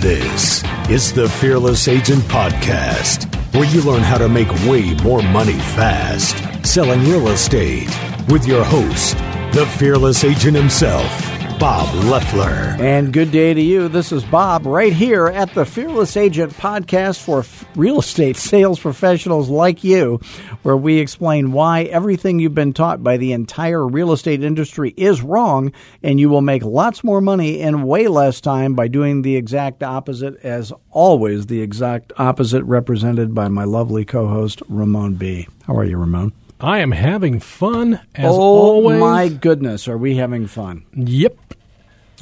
This 0.00 0.64
is 0.88 1.12
the 1.12 1.28
Fearless 1.28 1.86
Agent 1.86 2.22
Podcast, 2.22 3.26
where 3.52 3.66
you 3.66 3.82
learn 3.82 4.00
how 4.00 4.16
to 4.16 4.30
make 4.30 4.48
way 4.64 4.94
more 5.02 5.20
money 5.20 5.58
fast 5.76 6.34
selling 6.66 7.02
real 7.02 7.28
estate 7.28 7.90
with 8.30 8.46
your 8.46 8.64
host, 8.64 9.18
the 9.52 9.66
Fearless 9.78 10.24
Agent 10.24 10.56
himself. 10.56 11.29
Bob 11.60 11.94
Loeffler. 12.06 12.74
And 12.80 13.12
good 13.12 13.30
day 13.30 13.52
to 13.52 13.60
you. 13.60 13.88
This 13.88 14.12
is 14.12 14.24
Bob 14.24 14.64
right 14.64 14.94
here 14.94 15.26
at 15.26 15.52
the 15.52 15.66
Fearless 15.66 16.16
Agent 16.16 16.54
podcast 16.54 17.20
for 17.20 17.40
f- 17.40 17.66
real 17.76 17.98
estate 17.98 18.36
sales 18.38 18.80
professionals 18.80 19.50
like 19.50 19.84
you, 19.84 20.20
where 20.62 20.76
we 20.78 20.96
explain 20.96 21.52
why 21.52 21.82
everything 21.82 22.38
you've 22.38 22.54
been 22.54 22.72
taught 22.72 23.02
by 23.02 23.18
the 23.18 23.34
entire 23.34 23.86
real 23.86 24.12
estate 24.12 24.42
industry 24.42 24.94
is 24.96 25.20
wrong, 25.20 25.70
and 26.02 26.18
you 26.18 26.30
will 26.30 26.40
make 26.40 26.64
lots 26.64 27.04
more 27.04 27.20
money 27.20 27.60
in 27.60 27.82
way 27.82 28.08
less 28.08 28.40
time 28.40 28.74
by 28.74 28.88
doing 28.88 29.20
the 29.20 29.36
exact 29.36 29.82
opposite, 29.82 30.42
as 30.42 30.72
always, 30.90 31.44
the 31.44 31.60
exact 31.60 32.10
opposite 32.16 32.64
represented 32.64 33.34
by 33.34 33.48
my 33.48 33.64
lovely 33.64 34.06
co 34.06 34.28
host, 34.28 34.62
Ramon 34.70 35.12
B. 35.16 35.46
How 35.66 35.76
are 35.76 35.84
you, 35.84 35.98
Ramon? 35.98 36.32
I 36.58 36.80
am 36.80 36.92
having 36.92 37.40
fun 37.40 38.00
as 38.14 38.32
oh, 38.34 38.38
always. 38.38 39.00
my 39.00 39.28
goodness, 39.28 39.88
are 39.88 39.96
we 39.96 40.16
having 40.16 40.46
fun? 40.46 40.84
Yep. 40.94 41.36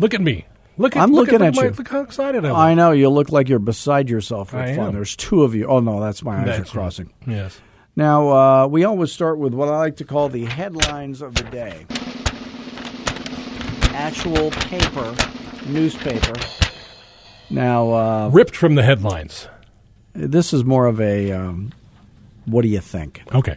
Look 0.01 0.15
at 0.15 0.21
me. 0.21 0.47
Look 0.77 0.95
at 0.97 1.03
I'm 1.03 1.11
look 1.13 1.27
looking 1.27 1.43
at, 1.47 1.49
at 1.49 1.57
my- 1.57 1.65
you. 1.65 1.71
Look 1.71 1.89
how 1.89 2.01
excited 2.03 2.45
I 2.45 2.51
am. 2.51 2.57
I 2.57 2.75
know 2.75 2.93
you 2.93 3.09
look 3.09 3.31
like 3.33 3.49
you're 3.49 3.59
beside 3.59 4.09
yourself 4.09 4.53
with 4.53 4.63
I 4.63 4.77
fun. 4.77 4.89
am. 4.89 4.95
There's 4.95 5.17
two 5.17 5.43
of 5.43 5.55
you. 5.55 5.67
Oh 5.67 5.81
no, 5.81 6.01
that's 6.01 6.23
my 6.23 6.39
eyes 6.39 6.47
That's 6.47 6.71
are 6.71 6.73
crossing. 6.73 7.11
Yes. 7.27 7.61
Now 7.97 8.29
uh, 8.29 8.67
we 8.69 8.85
always 8.85 9.11
start 9.11 9.39
with 9.39 9.55
what 9.55 9.69
I 9.69 9.77
like 9.77 9.97
to 9.97 10.05
call 10.05 10.29
the 10.29 10.45
headlines 10.45 11.21
of 11.21 11.35
the 11.35 11.43
day. 11.45 11.85
Actual 13.95 14.51
paper, 14.53 15.17
newspaper. 15.67 16.35
Now 17.51 17.91
uh, 17.93 18.29
Ripped 18.33 18.55
from 18.55 18.77
the 18.77 18.83
headlines. 18.85 19.49
this 20.13 20.53
is 20.53 20.65
more 20.65 20.87
of 20.87 21.01
a 21.01 21.33
um, 21.33 21.73
what 22.45 22.63
do 22.63 22.69
you 22.69 22.81
think? 22.81 23.23
Okay. 23.35 23.57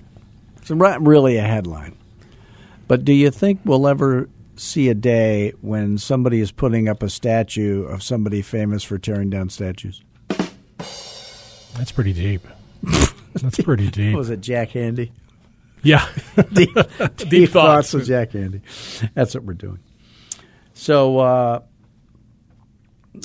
It's 0.57 0.71
not 0.71 1.05
really 1.05 1.37
a 1.37 1.41
headline, 1.43 1.95
but 2.87 3.05
do 3.05 3.13
you 3.13 3.29
think 3.29 3.59
we'll 3.65 3.87
ever 3.87 4.27
see 4.61 4.89
a 4.89 4.93
day 4.93 5.53
when 5.61 5.97
somebody 5.97 6.39
is 6.39 6.51
putting 6.51 6.87
up 6.87 7.01
a 7.01 7.09
statue 7.09 7.83
of 7.83 8.03
somebody 8.03 8.41
famous 8.41 8.83
for 8.83 8.97
tearing 8.97 9.29
down 9.29 9.49
statues? 9.49 10.03
That's 11.77 11.91
pretty 11.91 12.13
deep. 12.13 12.47
That's 13.33 13.61
pretty 13.61 13.89
deep. 13.91 14.15
Was 14.15 14.29
it 14.29 14.41
Jack 14.41 14.69
Handey? 14.71 15.11
Yeah. 15.81 16.07
deep, 16.53 16.69
deep 17.17 17.49
thoughts. 17.49 17.91
thoughts 17.91 17.93
with 17.93 18.07
Jack 18.07 18.31
Handey. 18.31 18.61
That's 19.15 19.33
what 19.33 19.43
we're 19.43 19.53
doing. 19.53 19.79
So, 20.73 21.19
uh, 21.19 21.59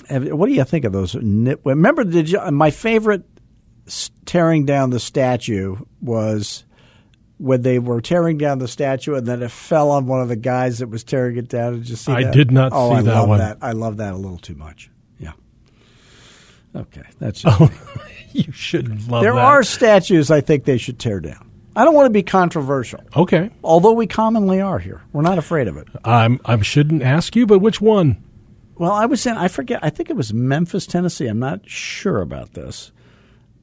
what 0.08 0.46
do 0.46 0.52
you 0.52 0.64
think 0.64 0.84
of 0.84 0.92
those? 0.92 1.14
Remember, 1.14 2.04
did 2.04 2.30
you? 2.30 2.40
My 2.50 2.70
favorite 2.70 3.24
tearing 4.24 4.64
down 4.64 4.90
the 4.90 5.00
statue 5.00 5.76
was 6.00 6.64
when 7.38 7.62
they 7.62 7.78
were 7.78 8.00
tearing 8.00 8.38
down 8.38 8.58
the 8.58 8.68
statue 8.68 9.14
and 9.14 9.26
then 9.26 9.42
it 9.42 9.50
fell 9.50 9.90
on 9.90 10.06
one 10.06 10.20
of 10.20 10.28
the 10.28 10.36
guys 10.36 10.78
that 10.78 10.88
was 10.88 11.04
tearing 11.04 11.36
it 11.36 11.48
down. 11.48 11.74
Did 11.74 11.88
you 11.88 11.96
see 11.96 12.12
I 12.12 12.24
that? 12.24 12.32
did 12.32 12.50
not 12.50 12.72
oh, 12.74 12.90
see 12.90 12.96
I 12.96 13.02
that 13.02 13.14
love 13.14 13.28
one. 13.28 13.38
that. 13.38 13.58
I 13.60 13.72
love 13.72 13.98
that 13.98 14.14
a 14.14 14.16
little 14.16 14.38
too 14.38 14.54
much. 14.54 14.90
Yeah. 15.18 15.32
Okay, 16.74 17.04
that's 17.18 17.42
oh, 17.44 17.70
me. 18.06 18.12
you 18.46 18.52
should 18.52 19.08
love 19.08 19.22
There 19.22 19.34
that. 19.34 19.44
are 19.44 19.62
statues 19.62 20.30
I 20.30 20.40
think 20.40 20.64
they 20.64 20.78
should 20.78 20.98
tear 20.98 21.20
down. 21.20 21.50
I 21.74 21.84
don't 21.84 21.94
want 21.94 22.06
to 22.06 22.10
be 22.10 22.22
controversial. 22.22 23.00
Okay. 23.14 23.50
Although 23.62 23.92
we 23.92 24.06
commonly 24.06 24.62
are 24.62 24.78
here, 24.78 25.02
we're 25.12 25.20
not 25.20 25.36
afraid 25.36 25.68
of 25.68 25.76
it. 25.76 25.88
I'm 26.04 26.40
I 26.46 26.58
shouldn't 26.62 27.02
ask 27.02 27.36
you, 27.36 27.46
but 27.46 27.58
which 27.58 27.82
one? 27.82 28.22
Well, 28.78 28.92
I 28.92 29.06
was 29.06 29.20
saying, 29.20 29.36
I 29.36 29.48
forget. 29.48 29.80
I 29.82 29.90
think 29.90 30.08
it 30.10 30.16
was 30.16 30.32
Memphis, 30.32 30.86
Tennessee. 30.86 31.26
I'm 31.26 31.38
not 31.38 31.68
sure 31.68 32.20
about 32.20 32.52
this, 32.52 32.92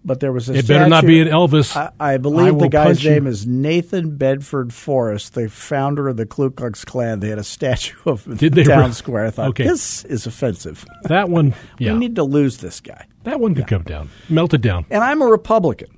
but 0.06 0.20
there 0.20 0.32
was 0.32 0.50
a. 0.50 0.56
It 0.56 0.68
better 0.68 0.88
not 0.90 1.06
be 1.06 1.22
an 1.22 1.28
Elvis. 1.28 1.76
I, 1.76 1.92
I 2.00 2.14
I 2.14 2.18
believe 2.18 2.48
the 2.48 2.54
will 2.66 2.70
guy's 2.70 2.86
punch 2.98 3.04
you. 3.06 3.12
name 3.12 3.28
is 3.28 3.48
Nathan 3.48 4.18
Bedford 4.18 4.74
Forrest, 4.74 5.34
the 5.34 5.50
founder 5.50 6.08
of 6.10 6.18
the 6.18 6.26
Ku 6.26 6.50
Klux 6.52 6.84
Klan. 6.86 7.20
They 7.20 7.30
had 7.30 7.40
a 7.40 7.44
statue 7.44 7.98
of 8.06 8.26
him 8.26 8.36
Did 8.38 8.54
in 8.58 8.64
they 8.64 8.70
town 8.70 8.80
really? 8.80 8.92
square. 8.94 9.26
I 9.26 9.30
thought 9.32 9.50
Okay. 9.50 9.66
this 9.66 10.04
is 10.06 10.26
offensive. 10.28 10.86
That 11.04 11.30
one. 11.30 11.54
Yeah. 11.80 11.94
We 11.94 12.00
need 12.00 12.16
to 12.16 12.24
lose 12.24 12.58
this 12.58 12.80
guy. 12.82 13.08
that 13.24 13.40
one 13.40 13.56
could 13.56 13.68
come 13.68 13.84
down. 13.84 14.10
Melt 14.30 14.54
it 14.54 14.62
down. 14.62 14.86
And 14.90 15.04
I'm 15.04 15.22
a 15.22 15.26
Republican, 15.28 15.98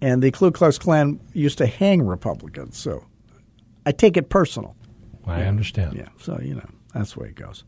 and 0.00 0.22
the 0.22 0.30
Ku 0.30 0.50
Klux 0.50 0.78
Klan 0.78 1.20
used 1.32 1.58
to 1.58 1.66
hang 1.66 2.02
Republicans, 2.02 2.76
so 2.76 3.04
I 3.86 3.92
take 3.92 4.16
it 4.16 4.28
personal. 4.28 4.76
I 5.26 5.42
understand. 5.44 5.94
Yeah, 5.96 6.08
so 6.20 6.38
you 6.42 6.54
know 6.54 6.66
that's 6.92 7.14
the 7.14 7.20
way 7.20 7.28
it 7.28 7.36
goes. 7.36 7.64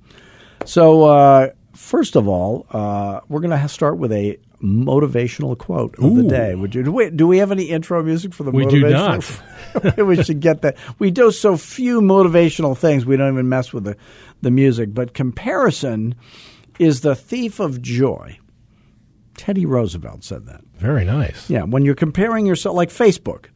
So 0.67 1.05
uh, 1.05 1.49
first 1.75 2.17
of 2.17 2.29
all, 2.29 2.67
uh, 2.71 3.21
we're 3.29 3.41
going 3.41 3.59
to 3.59 3.69
start 3.69 3.97
with 3.99 4.13
a 4.13 4.37
motivational 4.63 5.57
quote 5.57 5.97
of 5.99 6.17
the 6.17 6.23
day. 6.23 6.55
Would 6.55 6.75
you? 6.75 6.83
Do 6.83 6.93
we, 6.93 7.11
do 7.11 7.27
we 7.27 7.39
have 7.39 7.53
any 7.53 7.65
intro 7.65 8.03
music 8.03 8.33
for 8.35 8.43
the? 8.43 8.51
We 8.51 8.67
do 8.67 8.83
motivational? 8.83 10.07
we 10.07 10.23
should 10.23 10.41
get 10.41 10.63
that. 10.63 10.77
We 10.99 11.11
do 11.11 11.31
so 11.31 11.57
few 11.57 12.01
motivational 12.01 12.77
things. 12.77 13.05
We 13.05 13.17
don't 13.17 13.33
even 13.33 13.49
mess 13.49 13.73
with 13.73 13.85
the 13.85 13.97
the 14.43 14.51
music. 14.51 14.95
But 14.95 15.15
comparison 15.15 16.15
is 16.79 17.01
the 17.01 17.15
thief 17.15 17.61
of 17.61 17.83
joy. 17.83 18.39
Teddy 19.37 19.67
Roosevelt 19.67 20.25
said 20.25 20.47
that. 20.47 20.63
Very 20.79 21.05
nice. 21.05 21.51
Yeah, 21.51 21.65
when 21.65 21.85
you're 21.85 21.95
comparing 21.95 22.47
yourself, 22.47 22.75
like 22.75 22.89
Facebook, 22.89 23.47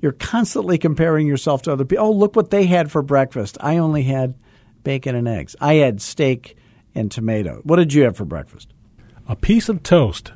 you're 0.00 0.12
constantly 0.12 0.78
comparing 0.78 1.26
yourself 1.26 1.62
to 1.62 1.72
other 1.72 1.84
people. 1.84 2.06
Oh, 2.06 2.12
look 2.12 2.36
what 2.36 2.50
they 2.50 2.66
had 2.66 2.90
for 2.90 3.02
breakfast. 3.02 3.58
I 3.60 3.78
only 3.78 4.04
had 4.04 4.34
bacon 4.84 5.16
and 5.16 5.26
eggs. 5.26 5.56
I 5.60 5.74
had 5.74 6.00
steak 6.00 6.56
and 6.94 7.10
tomato. 7.10 7.60
What 7.64 7.76
did 7.76 7.92
you 7.92 8.04
have 8.04 8.16
for 8.16 8.24
breakfast? 8.24 8.72
A 9.28 9.34
piece 9.34 9.68
of 9.68 9.82
toast. 9.82 10.32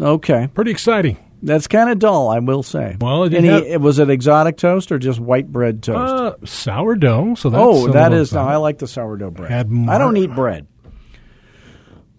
Okay, 0.00 0.48
Pretty 0.54 0.70
exciting. 0.72 1.16
that's 1.42 1.66
kind 1.68 1.88
of 1.90 1.98
dull, 1.98 2.28
I 2.30 2.38
will 2.40 2.62
say. 2.62 2.96
Well, 3.00 3.24
it 3.24 3.34
Any, 3.34 3.48
had- 3.70 3.80
was 3.80 3.98
it 3.98 4.10
exotic 4.10 4.56
toast 4.56 4.90
or 4.90 4.98
just 4.98 5.20
white 5.20 5.50
bread 5.52 5.82
toast? 5.82 6.12
Uh, 6.42 6.46
sourdough. 6.46 7.34
So 7.36 7.50
that's 7.50 7.62
oh, 7.64 7.88
that 7.92 8.12
is. 8.12 8.32
No, 8.32 8.40
fun. 8.40 8.48
I 8.48 8.56
like 8.56 8.78
the 8.78 8.86
sourdough 8.88 9.30
bread. 9.30 9.52
I 9.88 9.98
don't 9.98 10.16
eat 10.16 10.34
bread, 10.34 10.66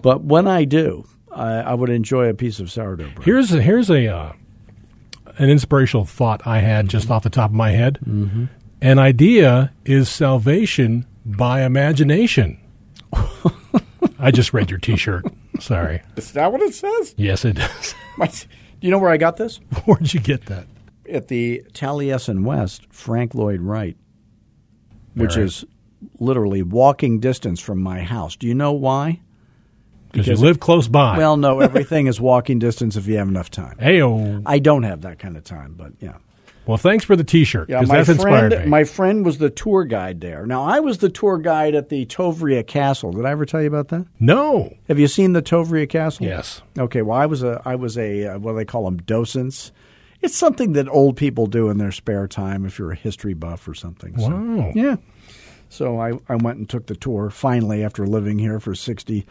but 0.02 0.24
when 0.24 0.48
I 0.48 0.64
do, 0.66 1.06
I, 1.32 1.52
I 1.56 1.74
would 1.74 1.90
enjoy 1.90 2.30
a 2.30 2.34
piece 2.34 2.60
of 2.60 2.72
sourdough 2.72 3.10
bread. 3.16 3.26
Here's 3.26 3.52
a, 3.54 3.62
here's 3.62 3.90
a 3.90 4.08
uh, 4.08 4.34
an 5.38 5.50
inspirational 5.50 6.06
thought 6.06 6.46
I 6.48 6.60
had 6.60 6.88
just 6.88 7.10
off 7.12 7.24
the 7.24 7.30
top 7.30 7.50
of 7.50 7.56
my 7.56 7.72
head. 7.72 8.00
Mm-hmm. 8.06 8.46
An 8.82 9.00
idea 9.00 9.74
is 9.84 10.08
salvation 10.10 11.06
by 11.26 11.64
imagination. 11.64 12.60
I 14.20 14.32
just 14.32 14.54
read 14.54 14.70
your 14.70 14.80
T-shirt. 14.80 15.26
Sorry. 15.60 16.02
is 16.16 16.32
that 16.34 16.52
what 16.52 16.62
it 16.62 16.74
says? 16.74 17.16
Yes, 17.18 17.46
it 17.46 17.54
does. 17.54 17.96
My- 18.18 18.28
Do 18.28 18.46
you 18.82 18.92
know 18.92 19.00
where 19.00 19.10
I 19.12 19.18
got 19.18 19.38
this? 19.38 19.58
Where'd 19.86 20.14
you 20.14 20.20
get 20.20 20.46
that? 20.48 20.68
at 21.12 21.28
the 21.28 21.62
Taliesin 21.74 22.44
West, 22.46 22.88
Frank 22.90 23.36
Lloyd 23.36 23.62
Wright, 23.62 23.96
which 25.14 25.34
Very. 25.36 25.46
is 25.46 25.64
literally 26.20 26.64
walking 26.64 27.20
distance 27.20 27.60
from 27.60 27.80
my 27.80 28.02
house. 28.02 28.36
Do 28.36 28.48
you 28.48 28.56
know 28.56 28.72
why? 28.72 29.22
Because 30.12 30.28
you 30.28 30.36
live 30.46 30.60
close 30.60 30.88
by. 30.88 31.16
Well, 31.18 31.38
no, 31.38 31.60
everything 31.62 32.08
is 32.08 32.20
walking 32.20 32.58
distance 32.58 32.96
if 32.96 33.06
you 33.06 33.18
have 33.18 33.28
enough 33.28 33.52
time. 33.52 33.78
Heyo. 33.78 34.42
I 34.48 34.58
don't 34.60 34.82
have 34.84 35.02
that 35.02 35.20
kind 35.20 35.38
of 35.38 35.44
time, 35.44 35.76
but 35.78 35.92
yeah. 36.00 36.18
Well, 36.68 36.78
thanks 36.78 37.06
for 37.06 37.16
the 37.16 37.24
T-shirt 37.24 37.70
Yeah, 37.70 37.80
because 37.82 37.90
that's 38.08 38.10
inspired 38.10 38.52
friend, 38.52 38.66
me. 38.66 38.70
my 38.70 38.84
friend 38.86 39.24
was 39.26 39.38
the 39.38 39.50
tour 39.50 39.84
guide 39.86 40.22
there. 40.22 40.46
Now, 40.46 40.64
I 40.64 40.80
was 40.80 40.98
the 40.98 41.10
tour 41.10 41.38
guide 41.38 41.76
at 41.76 41.90
the 41.90 42.06
Tovrea 42.06 42.66
Castle. 42.66 43.12
Did 43.12 43.26
I 43.26 43.32
ever 43.32 43.46
tell 43.46 43.62
you 43.62 43.68
about 43.68 43.90
that? 43.90 44.06
no. 44.20 44.74
Have 44.88 44.98
you 45.00 45.08
seen 45.08 45.34
the 45.34 45.42
Tovrea 45.44 45.88
Castle? 45.88 46.26
Yes. 46.26 46.62
Okay. 46.78 47.02
Well, 47.02 47.18
I 47.18 47.26
was 47.28 47.44
a 47.44 47.62
I 47.66 47.76
was 47.76 47.98
a 47.98 48.26
uh, 48.34 48.40
what 48.40 48.52
do 48.54 48.58
they 48.58 48.66
call 48.66 48.86
them 48.86 48.98
docents. 48.98 49.72
It's 50.22 50.36
something 50.36 50.74
that 50.74 50.88
old 50.90 51.18
people 51.18 51.46
do 51.46 51.70
in 51.70 51.78
their 51.78 51.92
spare 51.92 52.28
time 52.28 52.66
if 52.66 52.80
you're 52.80 52.92
a 52.92 52.96
history 52.96 53.34
buff 53.36 53.68
or 53.68 53.74
something. 53.76 54.18
So, 54.18 54.30
Wow. 54.30 54.72
yeah. 54.74 54.96
So 55.70 56.00
I, 56.00 56.14
I 56.30 56.36
went 56.36 56.58
and 56.58 56.70
took 56.70 56.88
the 56.88 56.96
tour. 56.96 57.30
Finally, 57.30 57.84
after 57.84 58.08
living 58.08 58.40
here 58.40 58.60
for 58.60 58.74
sixty 58.76 59.26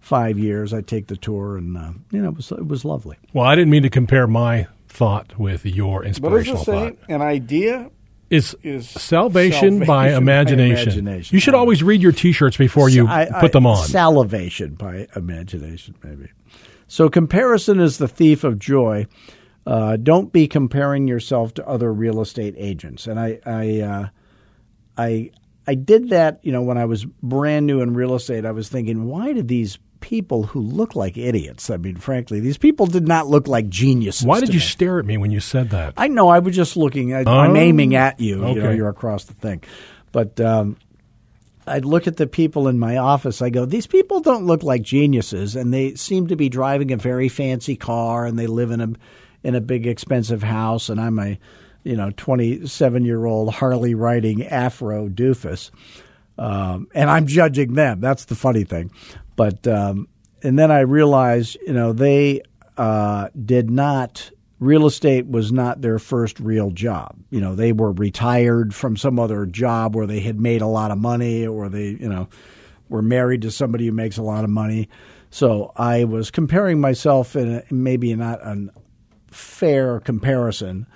five 0.00 0.38
years, 0.38 0.72
I 0.72 0.82
take 0.82 1.08
the 1.08 1.16
tour, 1.16 1.56
and 1.56 1.76
uh, 1.76 1.92
you 2.12 2.22
know 2.22 2.28
it 2.28 2.36
was 2.36 2.52
it 2.52 2.66
was 2.68 2.84
lovely. 2.84 3.16
Well, 3.32 3.44
I 3.46 3.54
didn't 3.56 3.70
mean 3.70 3.82
to 3.82 3.90
compare 3.90 4.26
my 4.26 4.66
thought 4.88 5.38
with 5.38 5.66
your 5.66 6.04
inspirational 6.04 6.64
thought. 6.64 6.96
An 7.08 7.22
idea 7.22 7.90
is, 8.30 8.56
is 8.62 8.88
salvation, 8.88 9.80
by, 9.80 9.84
salvation 9.84 9.86
by 9.86 10.12
imagination. 10.16 10.88
imagination. 10.88 11.34
You 11.34 11.40
should 11.40 11.54
always 11.54 11.82
read 11.82 12.02
your 12.02 12.12
T-shirts 12.12 12.56
before 12.56 12.88
you 12.88 13.06
I- 13.06 13.28
put 13.40 13.52
them 13.52 13.66
on. 13.66 13.86
Salivation 13.86 14.74
by 14.74 15.06
imagination, 15.14 15.94
maybe. 16.02 16.30
So 16.88 17.08
comparison 17.08 17.80
is 17.80 17.98
the 17.98 18.08
thief 18.08 18.44
of 18.44 18.58
joy. 18.58 19.06
Uh, 19.66 19.96
don't 19.96 20.32
be 20.32 20.46
comparing 20.46 21.08
yourself 21.08 21.54
to 21.54 21.66
other 21.66 21.92
real 21.92 22.20
estate 22.20 22.54
agents. 22.56 23.06
And 23.08 23.18
I, 23.18 23.40
I, 23.44 23.80
uh, 23.80 24.08
I, 24.96 25.30
I 25.66 25.74
did 25.74 26.10
that. 26.10 26.38
You 26.44 26.52
know, 26.52 26.62
when 26.62 26.78
I 26.78 26.84
was 26.84 27.04
brand 27.04 27.66
new 27.66 27.80
in 27.80 27.94
real 27.94 28.14
estate, 28.14 28.44
I 28.44 28.52
was 28.52 28.68
thinking, 28.68 29.06
why 29.06 29.32
did 29.32 29.48
these 29.48 29.78
people 30.00 30.44
who 30.44 30.60
look 30.60 30.94
like 30.94 31.16
idiots? 31.16 31.70
I 31.70 31.76
mean, 31.76 31.96
frankly, 31.96 32.40
these 32.40 32.58
people 32.58 32.86
did 32.86 33.06
not 33.08 33.26
look 33.26 33.48
like 33.48 33.68
geniuses. 33.68 34.26
Why 34.26 34.40
did 34.40 34.50
you 34.50 34.54
me. 34.60 34.60
stare 34.60 34.98
at 34.98 35.04
me 35.04 35.16
when 35.16 35.30
you 35.30 35.40
said 35.40 35.70
that? 35.70 35.94
I 35.96 36.08
know. 36.08 36.28
I 36.28 36.38
was 36.38 36.54
just 36.54 36.76
looking. 36.76 37.14
I, 37.14 37.20
I'm 37.20 37.52
Oh, 37.52 37.56
aiming 37.56 37.94
at 37.94 38.20
you. 38.20 38.36
You 38.36 38.54
know, 38.54 38.66
okay. 38.66 38.76
you're 38.76 38.88
across 38.88 39.24
the 39.24 39.34
thing. 39.34 39.62
But 40.12 40.40
um, 40.40 40.76
I'd 41.66 41.84
look 41.84 42.06
at 42.06 42.16
the 42.16 42.26
people 42.26 42.68
in 42.68 42.78
my 42.78 42.96
office. 42.96 43.42
I 43.42 43.50
go, 43.50 43.64
these 43.64 43.86
people 43.86 44.20
don't 44.20 44.46
look 44.46 44.62
like 44.62 44.82
geniuses, 44.82 45.56
and 45.56 45.74
they 45.74 45.94
seem 45.94 46.28
to 46.28 46.36
be 46.36 46.48
driving 46.48 46.92
a 46.92 46.96
very 46.96 47.28
fancy 47.28 47.76
car, 47.76 48.24
and 48.26 48.38
they 48.38 48.46
live 48.46 48.70
in 48.70 48.80
a 48.80 48.92
in 49.42 49.54
a 49.54 49.60
big 49.60 49.86
expensive 49.86 50.42
house, 50.42 50.88
and 50.88 51.00
I'm 51.00 51.18
a 51.18 51.38
you 51.84 51.96
know 51.96 52.10
27 52.16 53.04
year 53.04 53.24
old 53.26 53.54
Harley 53.54 53.94
riding 53.94 54.44
Afro 54.46 55.08
doofus, 55.08 55.70
um, 56.38 56.88
and 56.94 57.10
I'm 57.10 57.26
judging 57.26 57.74
them. 57.74 58.00
That's 58.00 58.26
the 58.26 58.34
funny 58.34 58.64
thing. 58.64 58.90
But 59.36 59.66
um, 59.66 60.08
and 60.42 60.58
then 60.58 60.70
I 60.70 60.80
realized, 60.80 61.56
you 61.66 61.72
know, 61.72 61.92
they 61.92 62.42
uh, 62.76 63.28
did 63.44 63.70
not. 63.70 64.30
Real 64.58 64.86
estate 64.86 65.26
was 65.26 65.52
not 65.52 65.82
their 65.82 65.98
first 65.98 66.40
real 66.40 66.70
job. 66.70 67.16
You 67.28 67.40
know, 67.40 67.54
they 67.54 67.72
were 67.72 67.92
retired 67.92 68.74
from 68.74 68.96
some 68.96 69.18
other 69.18 69.44
job 69.44 69.94
where 69.94 70.06
they 70.06 70.20
had 70.20 70.40
made 70.40 70.62
a 70.62 70.66
lot 70.66 70.90
of 70.90 70.96
money, 70.96 71.46
or 71.46 71.68
they, 71.68 71.88
you 71.88 72.08
know, 72.08 72.28
were 72.88 73.02
married 73.02 73.42
to 73.42 73.50
somebody 73.50 73.86
who 73.86 73.92
makes 73.92 74.16
a 74.16 74.22
lot 74.22 74.44
of 74.44 74.50
money. 74.50 74.88
So 75.28 75.72
I 75.76 76.04
was 76.04 76.30
comparing 76.30 76.80
myself 76.80 77.36
in 77.36 77.56
a, 77.56 77.62
maybe 77.70 78.14
not 78.14 78.42
an 78.42 78.70
fair 79.30 80.00
comparison, 80.00 80.86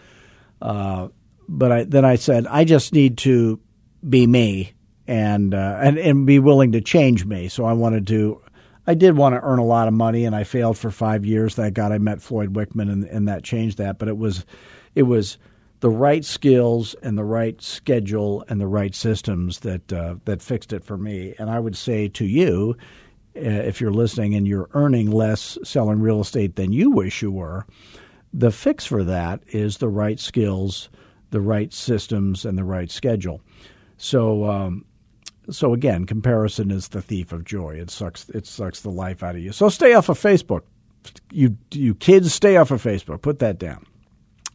uh, 0.62 1.08
but 1.46 1.72
I, 1.72 1.84
then 1.84 2.06
I 2.06 2.14
said 2.14 2.46
I 2.46 2.64
just 2.64 2.94
need 2.94 3.19
to 3.19 3.60
be 4.08 4.26
me 4.26 4.72
and 5.11 5.55
uh, 5.55 5.77
and 5.83 5.99
and 5.99 6.25
be 6.25 6.39
willing 6.39 6.71
to 6.71 6.81
change 6.81 7.27
me. 7.27 7.49
So 7.49 7.65
I 7.65 7.73
wanted 7.73 8.07
to. 8.07 8.41
I 8.87 8.95
did 8.95 9.17
want 9.17 9.35
to 9.35 9.41
earn 9.43 9.59
a 9.59 9.65
lot 9.65 9.89
of 9.89 9.95
money, 9.95 10.25
and 10.25 10.35
I 10.35 10.45
failed 10.45 10.79
for 10.79 10.91
five 10.91 11.27
years. 11.27 11.55
Thank 11.55 11.75
God 11.75 11.93
I 11.93 11.99
met 11.99 12.23
Floyd 12.23 12.55
Wickman, 12.55 12.91
and, 12.91 13.05
and 13.05 13.29
that 13.29 13.43
changed 13.43 13.79
that. 13.79 13.99
But 13.99 14.09
it 14.09 14.17
was, 14.17 14.47
it 14.95 15.03
was 15.03 15.37
the 15.81 15.91
right 15.91 16.25
skills 16.25 16.95
and 17.03 17.19
the 17.19 17.25
right 17.25 17.61
schedule 17.61 18.45
and 18.49 18.61
the 18.61 18.67
right 18.69 18.95
systems 18.95 19.61
that 19.61 19.93
uh, 19.93 20.15
that 20.27 20.43
fixed 20.43 20.73
it 20.73 20.85
for 20.85 20.97
me. 20.97 21.35
And 21.39 21.51
I 21.51 21.59
would 21.59 21.77
say 21.77 22.09
to 22.09 22.25
you, 22.25 22.77
uh, 23.37 23.41
if 23.41 23.81
you're 23.81 23.93
listening 23.93 24.37
and 24.37 24.47
you're 24.47 24.71
earning 24.75 25.11
less 25.11 25.59
selling 25.65 26.01
real 26.01 26.21
estate 26.21 26.55
than 26.55 26.73
you 26.73 26.89
wish 26.89 27.21
you 27.21 27.33
were, 27.33 27.67
the 28.33 28.53
fix 28.53 28.87
for 28.87 29.03
that 29.03 29.43
is 29.49 29.79
the 29.79 29.89
right 29.89 30.21
skills, 30.21 30.89
the 31.31 31.41
right 31.41 31.73
systems, 31.73 32.45
and 32.45 32.57
the 32.57 32.65
right 32.65 32.91
schedule. 32.93 33.41
So, 33.99 34.49
um, 34.51 34.85
so 35.50 35.73
again, 35.75 36.06
comparison 36.06 36.70
is 36.70 36.88
the 36.88 37.02
thief 37.02 37.32
of 37.32 37.44
joy. 37.44 37.76
It 37.76 37.91
sucks. 37.91 38.29
It 38.31 38.47
sucks 38.47 38.81
the 38.81 38.91
life 38.91 39.23
out 39.23 39.35
of 39.37 39.41
you. 39.43 39.52
So 39.52 39.69
stay 39.69 39.94
off 39.94 40.08
of 40.08 40.19
Facebook. 40.19 40.62
You 41.32 41.56
you 41.73 41.94
kids, 41.94 42.32
stay 42.35 42.56
off 42.56 42.70
of 42.70 42.82
Facebook. 42.82 43.23
Put 43.23 43.38
that 43.38 43.58
down. 43.58 43.87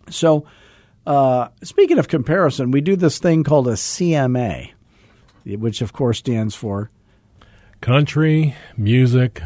So, 0.10 0.46
uh, 1.08 1.48
speaking 1.64 1.98
of 1.98 2.08
comparison, 2.08 2.72
we 2.72 2.82
do 2.82 2.96
this 2.96 3.18
thing 3.20 3.44
called 3.44 3.68
a 3.68 3.74
CMA, 3.74 4.72
which 5.46 5.82
of 5.82 5.92
course 5.94 6.20
stands 6.20 6.54
for 6.56 6.92
Country 7.82 8.56
Music 8.78 9.42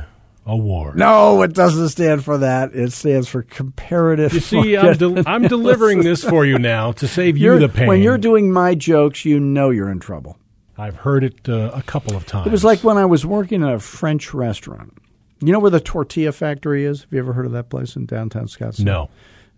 Award. 0.46 0.96
no. 0.98 1.42
It 1.42 1.54
doesn't 1.54 1.90
stand 1.90 2.24
for 2.25 2.38
that. 2.40 2.74
It 2.74 2.92
stands 2.92 3.28
for 3.28 3.44
comparative. 3.44 4.34
You 4.34 4.40
see, 4.40 4.78
I'm, 4.78 4.98
del- 4.98 5.24
I'm 5.28 5.44
delivering 5.44 6.01
this 6.01 6.24
for 6.24 6.46
you 6.46 6.57
now 6.57 6.92
to 6.94 7.07
save 7.07 7.38
you 7.38 7.46
You're- 7.46 7.60
the 7.60 7.69
pain. 7.69 7.88
When 7.88 8.01
you're 8.01 8.18
doing 8.18 8.51
my 8.51 8.75
jokes, 8.75 9.25
you 9.25 9.40
know 9.40 9.69
you're 9.69 9.90
in 9.92 10.00
trouble. 10.00 10.38
I've 10.80 10.96
heard 10.96 11.24
it 11.24 11.48
uh, 11.50 11.72
a 11.74 11.81
couple 11.84 12.16
of 12.16 12.26
times. 12.26 12.48
It 12.48 12.52
was 12.52 12.64
like 12.64 12.84
when 12.84 12.98
I 12.98 13.06
was 13.06 13.26
working 13.26 13.64
at 13.64 13.74
a 13.74 13.80
French 13.80 14.34
restaurant. 14.34 14.98
You 15.42 15.52
know 15.54 15.60
where 15.60 15.72
the 15.72 15.80
tortilla 15.80 16.31
factory 16.31 16.86
is? 16.86 17.02
Have 17.04 17.14
you 17.14 17.20
ever 17.20 17.34
heard 17.34 17.46
of 17.46 17.52
that 17.54 17.70
place 17.70 17.96
in 17.96 18.06
downtown 18.06 18.48
Scottsdale? 18.48 18.84
no. 18.86 19.10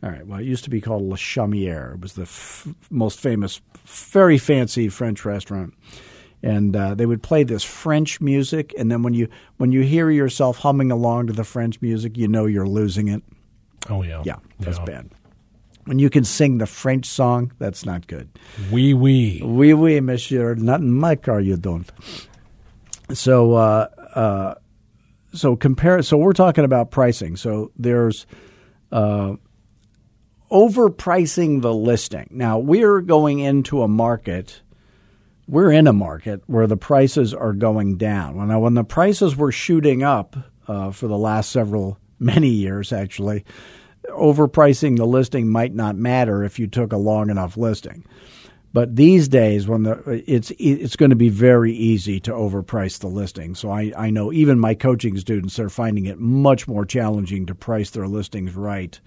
All 0.04 0.10
right. 0.10 0.26
Well, 0.26 0.40
it 0.40 0.46
used 0.46 0.64
to 0.64 0.72
be 0.72 0.82
called 0.82 1.04
La 1.04 1.16
Chaumière. 1.16 1.94
It 1.94 2.02
was 2.02 2.14
the 2.14 2.24
f- 2.24 2.68
most 2.90 3.20
famous, 3.20 3.62
very 3.86 4.40
fancy 4.40 4.90
French 4.90 5.24
restaurant. 5.26 5.76
And 6.42 6.76
uh, 6.76 6.96
they 6.96 7.06
would 7.06 7.22
play 7.22 7.44
this 7.44 7.64
French 7.64 8.20
music, 8.20 8.74
and 8.80 8.90
then 8.92 9.04
when 9.04 9.14
you 9.14 9.28
when 9.58 9.72
you 9.72 9.82
hear 9.82 10.10
yourself 10.10 10.58
humming 10.58 10.90
along 10.92 11.28
to 11.28 11.34
the 11.34 11.44
French 11.44 11.80
music, 11.84 12.18
you 12.18 12.28
know 12.28 12.48
you're 12.48 12.66
losing 12.68 13.10
it. 13.10 13.22
Oh 13.92 14.02
yeah. 14.02 14.24
Yeah, 14.26 14.38
that's 14.60 14.80
Yeah. 14.80 14.86
bad. 14.86 15.10
When 15.92 16.00
you 16.00 16.10
can 16.10 16.24
sing 16.24 16.58
the 16.58 16.68
French 16.68 17.06
song, 17.06 17.52
that's 17.60 17.86
not 17.86 18.08
good. 18.08 18.30
Wee 18.72 18.94
wee. 18.94 19.42
Oui, 19.44 19.74
oui, 19.74 20.00
monsieur. 20.00 20.56
Not 20.56 20.80
in 20.80 20.94
my 20.94 21.18
car, 21.18 21.42
you 21.42 21.58
don't. 21.58 21.92
So, 23.12 23.56
uh, 23.56 23.90
uh, 24.16 24.56
so 25.34 25.58
compare. 25.58 26.02
So 26.02 26.16
we're 26.16 26.32
talking 26.32 26.64
about 26.64 26.92
pricing. 26.92 27.36
So 27.36 27.74
there's 27.78 28.26
uh, 28.94 29.34
overpricing 30.50 31.62
the 31.62 31.74
listing. 31.74 32.30
Now 32.32 32.58
we're 32.58 33.02
going 33.02 33.40
into 33.40 33.82
a 33.82 33.90
market. 33.90 34.62
We're 35.46 35.74
in 35.74 35.88
a 35.88 35.94
market 35.94 36.42
where 36.48 36.68
the 36.68 36.78
prices 36.78 37.34
are 37.34 37.52
going 37.52 37.98
down. 37.98 38.48
Now, 38.48 38.62
when 38.62 38.76
the 38.76 38.86
prices 38.86 39.36
were 39.36 39.52
shooting 39.52 40.04
up 40.04 40.38
uh, 40.70 40.92
for 40.92 41.10
the 41.10 41.18
last 41.18 41.52
several 41.52 41.98
many 42.18 42.48
years, 42.48 42.94
actually, 42.94 43.44
overpricing 44.10 44.98
the 44.98 45.06
listing 45.06 45.48
might 45.48 45.74
not 45.74 45.96
matter 45.96 46.44
if 46.44 46.60
you 46.60 46.68
took 46.68 46.92
a 46.94 46.98
long 46.98 47.30
enough 47.30 47.58
listing. 47.58 48.06
But 48.74 48.96
these 48.96 49.28
days, 49.28 49.68
when 49.68 49.84
the 49.84 50.24
it's 50.26 50.52
it's 50.58 50.96
going 50.96 51.10
to 51.10 51.16
be 51.16 51.30
very 51.30 51.74
easy 51.74 52.22
to 52.22 52.32
overprice 52.32 53.00
the 53.00 53.08
listing. 53.08 53.54
So 53.54 53.70
I, 53.70 53.92
I 53.98 54.10
know 54.12 54.32
even 54.32 54.60
my 54.60 54.76
coaching 54.76 55.18
students 55.18 55.60
are 55.60 55.70
finding 55.70 56.06
it 56.06 56.20
much 56.20 56.70
more 56.70 56.86
challenging 56.86 57.46
to 57.48 57.56
price 57.56 57.90
their 57.90 58.08
listings 58.08 58.56
right. 58.56 58.98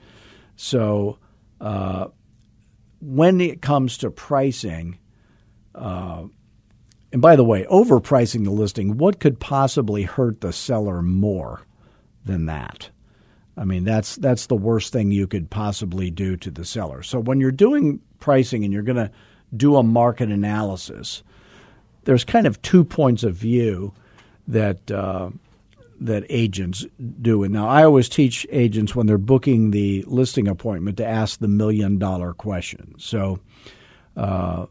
So 0.57 1.19
uh, 1.63 2.09
when 3.01 3.41
it 3.41 3.63
comes 3.63 3.97
to 3.99 4.11
pricing, 4.11 4.99
uh, 5.75 6.25
and 7.11 7.23
by 7.23 7.35
the 7.35 7.45
way, 7.45 7.65
overpricing 7.65 8.45
the 8.45 8.51
listing, 8.51 8.99
what 8.99 9.19
could 9.19 9.41
possibly 9.41 10.03
hurt 10.03 10.43
the 10.43 10.53
seller 10.53 11.01
more 11.01 11.63
than 12.27 12.45
that? 12.47 12.91
I 13.57 13.65
mean, 13.65 13.85
that's 13.85 14.17
that's 14.17 14.47
the 14.47 14.57
worst 14.57 14.93
thing 14.93 15.11
you 15.11 15.27
could 15.27 15.51
possibly 15.51 16.11
do 16.11 16.37
to 16.39 16.51
the 16.51 16.65
seller. 16.65 17.03
So 17.03 17.21
when 17.21 17.41
you're 17.41 17.53
doing 17.53 18.01
pricing 18.19 18.65
and 18.65 18.73
you're 18.73 18.83
going 18.83 18.97
to 18.97 19.11
do 19.57 19.77
a 19.77 19.83
market 19.83 20.31
analysis, 20.31 21.23
there's 22.05 22.25
kind 22.25 22.47
of 22.47 22.61
two 22.63 22.85
points 22.85 23.23
of 23.23 23.35
view 23.35 23.93
that 24.49 24.91
uh, 24.91 25.31
that 26.01 26.27
agents 26.29 26.85
do. 27.23 27.45
And 27.45 27.53
now 27.53 27.69
I 27.69 27.85
always 27.85 28.09
teach 28.09 28.47
agents 28.51 28.95
when 28.95 29.07
they're 29.07 29.19
booking 29.19 29.71
the 29.71 30.05
listing 30.07 30.49
appointment 30.49 30.97
to 30.97 31.07
ask 31.07 31.39
the 31.39 31.49
million 31.49 31.99
dollar 31.99 32.33
question. 32.33 32.95
So. 32.99 33.41
Uh, 34.17 34.67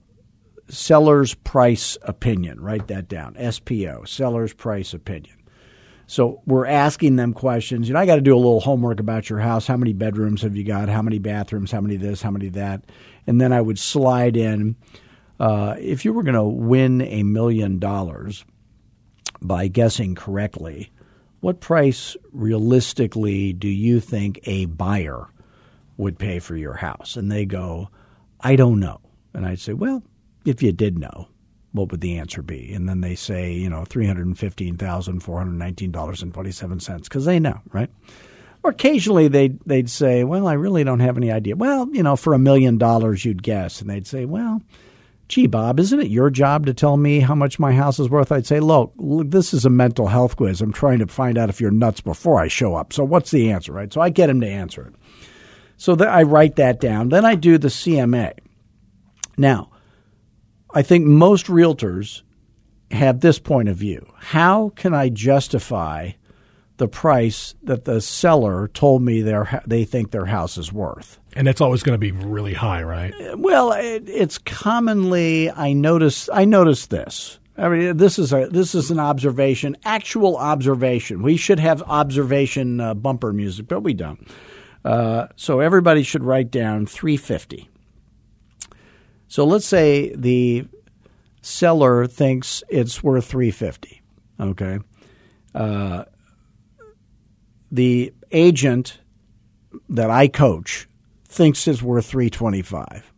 seller's 0.70 1.34
price 1.34 1.98
opinion. 2.04 2.62
Write 2.62 2.88
that 2.88 3.10
down. 3.10 3.36
SPO, 3.36 4.08
seller's 4.08 4.54
price 4.54 4.94
opinion. 4.94 5.43
So 6.14 6.44
we're 6.46 6.68
asking 6.68 7.16
them 7.16 7.34
questions. 7.34 7.88
You 7.88 7.96
know, 7.96 8.00
I 8.00 8.06
got 8.06 8.18
to 8.18 8.22
do 8.22 8.36
a 8.36 8.38
little 8.38 8.60
homework 8.60 9.00
about 9.00 9.32
your 9.32 9.40
house. 9.40 9.66
How 9.66 9.78
many 9.78 9.94
bedrooms 9.94 10.44
have 10.44 10.56
you 10.56 10.64
got? 10.64 10.88
How 10.88 11.02
many 11.02 11.18
bathrooms? 11.18 11.72
How 11.72 11.82
many 11.82 11.96
this? 11.98 12.22
How 12.22 12.30
many 12.30 12.50
that? 12.50 12.84
And 13.26 13.42
then 13.42 13.52
I 13.52 13.60
would 13.60 13.80
slide 13.80 14.38
in. 14.38 14.76
Uh, 15.40 15.74
if 15.80 16.06
you 16.06 16.14
were 16.14 16.22
going 16.22 16.36
to 16.36 16.44
win 16.44 17.02
a 17.02 17.24
million 17.24 17.80
dollars 17.80 18.46
by 19.42 19.68
guessing 19.68 20.14
correctly, 20.14 20.92
what 21.40 21.62
price 21.62 22.16
realistically 22.32 23.52
do 23.52 23.68
you 23.68 24.00
think 24.00 24.40
a 24.44 24.66
buyer 24.66 25.26
would 25.98 26.20
pay 26.20 26.38
for 26.38 26.56
your 26.56 26.76
house? 26.76 27.16
And 27.16 27.32
they 27.32 27.46
go, 27.46 27.90
I 28.40 28.56
don't 28.56 28.80
know. 28.80 29.02
And 29.34 29.48
I'd 29.48 29.60
say, 29.60 29.74
well, 29.74 30.04
if 30.46 30.62
you 30.62 30.74
did 30.74 31.00
know, 31.00 31.28
what 31.74 31.92
would 31.92 32.02
the 32.02 32.18
answer 32.18 32.42
be? 32.42 32.72
And 32.74 32.88
then 32.88 33.02
they 33.02 33.16
say, 33.16 33.52
you 33.52 33.70
know, 33.70 33.84
three 33.84 34.08
hundred 34.08 34.28
and 34.28 34.40
fifteen 34.40 34.78
thousand 34.78 35.20
four 35.20 35.40
hundred 35.40 35.58
nineteen 35.58 35.92
dollars 35.92 36.22
and 36.24 36.34
twenty 36.34 36.52
seven 36.52 36.80
cents 36.80 37.10
because 37.10 37.26
they 37.26 37.40
know, 37.40 37.60
right? 37.72 37.90
Or 38.64 38.72
occasionally 38.72 39.28
they'd 39.28 39.60
they'd 39.66 39.90
say, 39.90 40.24
well, 40.24 40.48
I 40.48 40.54
really 40.54 40.84
don't 40.84 41.02
have 41.02 41.18
any 41.18 41.32
idea. 41.32 41.56
Well, 41.56 41.90
you 41.92 42.04
know, 42.04 42.16
for 42.16 42.34
a 42.34 42.40
million 42.40 42.78
dollars, 42.78 43.26
you'd 43.26 43.44
guess, 43.44 43.82
and 43.82 43.90
they'd 43.90 44.08
say, 44.08 44.26
well. 44.26 44.62
Gee, 45.30 45.48
Bob, 45.48 45.80
isn't 45.80 46.02
it 46.02 46.12
your 46.12 46.30
job 46.30 46.66
to 46.66 46.74
tell 46.74 46.98
me 46.98 47.22
how 47.22 47.34
much 47.34 47.58
my 47.58 47.72
house 47.72 47.98
is 47.98 48.10
worth? 48.10 48.32
I'd 48.32 48.46
say, 48.46 48.60
look, 48.60 48.94
look, 48.98 49.32
this 49.32 49.54
is 49.54 49.66
a 49.66 49.70
mental 49.70 50.08
health 50.08 50.36
quiz. 50.36 50.62
I'm 50.62 50.74
trying 50.74 51.00
to 51.00 51.08
find 51.08 51.38
out 51.38 51.50
if 51.50 51.62
you're 51.62 51.72
nuts 51.72 52.02
before 52.02 52.40
I 52.40 52.50
show 52.50 52.76
up. 52.76 52.92
So 52.92 53.06
what's 53.06 53.32
the 53.32 53.50
answer, 53.50 53.72
right? 53.72 53.92
So 53.92 54.02
I 54.02 54.10
get 54.10 54.30
him 54.30 54.42
to 54.42 54.48
answer 54.48 54.86
it. 54.86 54.94
So 55.78 55.96
I 55.96 56.24
write 56.24 56.58
that 56.58 56.80
down. 56.80 57.10
Then 57.10 57.26
I 57.26 57.36
do 57.36 57.58
the 57.58 57.70
CMA. 57.70 58.34
Now, 59.38 59.72
I 60.74 60.82
think 60.82 61.06
most 61.06 61.48
realtors 61.48 62.24
have 62.92 63.20
this 63.20 63.40
point 63.40 63.70
of 63.70 63.78
view. 63.78 64.06
How 64.18 64.70
can 64.76 64.94
I 64.94 65.10
justify 65.10 66.12
the 66.78 66.88
price 66.88 67.54
that 67.64 67.86
the 67.86 68.02
seller 68.02 68.68
told 68.70 69.02
me 69.04 69.22
their 69.22 69.62
they 69.68 69.86
think 69.86 70.12
their 70.12 70.26
house 70.26 70.58
is 70.58 70.74
worth? 70.74 71.20
And 71.36 71.48
it's 71.48 71.62
always 71.62 71.84
going 71.84 71.96
to 71.96 72.00
be 72.00 72.12
really 72.12 72.54
high, 72.54 72.84
right? 72.84 73.14
Well, 73.38 73.72
it, 73.74 74.04
it's 74.08 74.38
commonly 74.38 75.52
I 75.52 75.74
notice 75.74 76.30
I 76.34 76.46
notice 76.46 76.88
this. 76.88 77.40
I 77.56 77.70
mean, 77.70 77.98
this 77.98 78.18
is 78.18 78.34
a 78.34 78.48
this 78.48 78.74
is 78.74 78.90
an 78.90 79.00
observation, 79.00 79.78
actual 79.86 80.38
observation. 80.38 81.22
We 81.22 81.38
should 81.38 81.60
have 81.60 81.84
observation 81.84 82.80
uh, 82.80 82.94
bumper 82.96 83.32
music, 83.32 83.68
but 83.68 83.82
we 83.82 83.94
don't. 83.94 84.28
Uh, 84.84 85.28
so 85.36 85.60
everybody 85.60 86.04
should 86.04 86.24
write 86.24 86.52
down 86.52 86.86
350. 86.86 87.70
So 89.34 89.46
let's 89.46 89.66
say 89.66 90.14
the 90.16 90.68
seller 91.42 92.06
thinks 92.06 92.64
it's 92.70 93.02
worth 93.02 93.26
350. 93.26 94.00
Okay. 94.40 94.78
Uh, 95.56 96.04
the 97.72 98.14
agent 98.32 99.00
that 99.90 100.12
I 100.12 100.28
coach 100.28 100.88
thinks 101.28 101.68
it's 101.68 101.82
worth 101.82 102.06
325. 102.06 103.12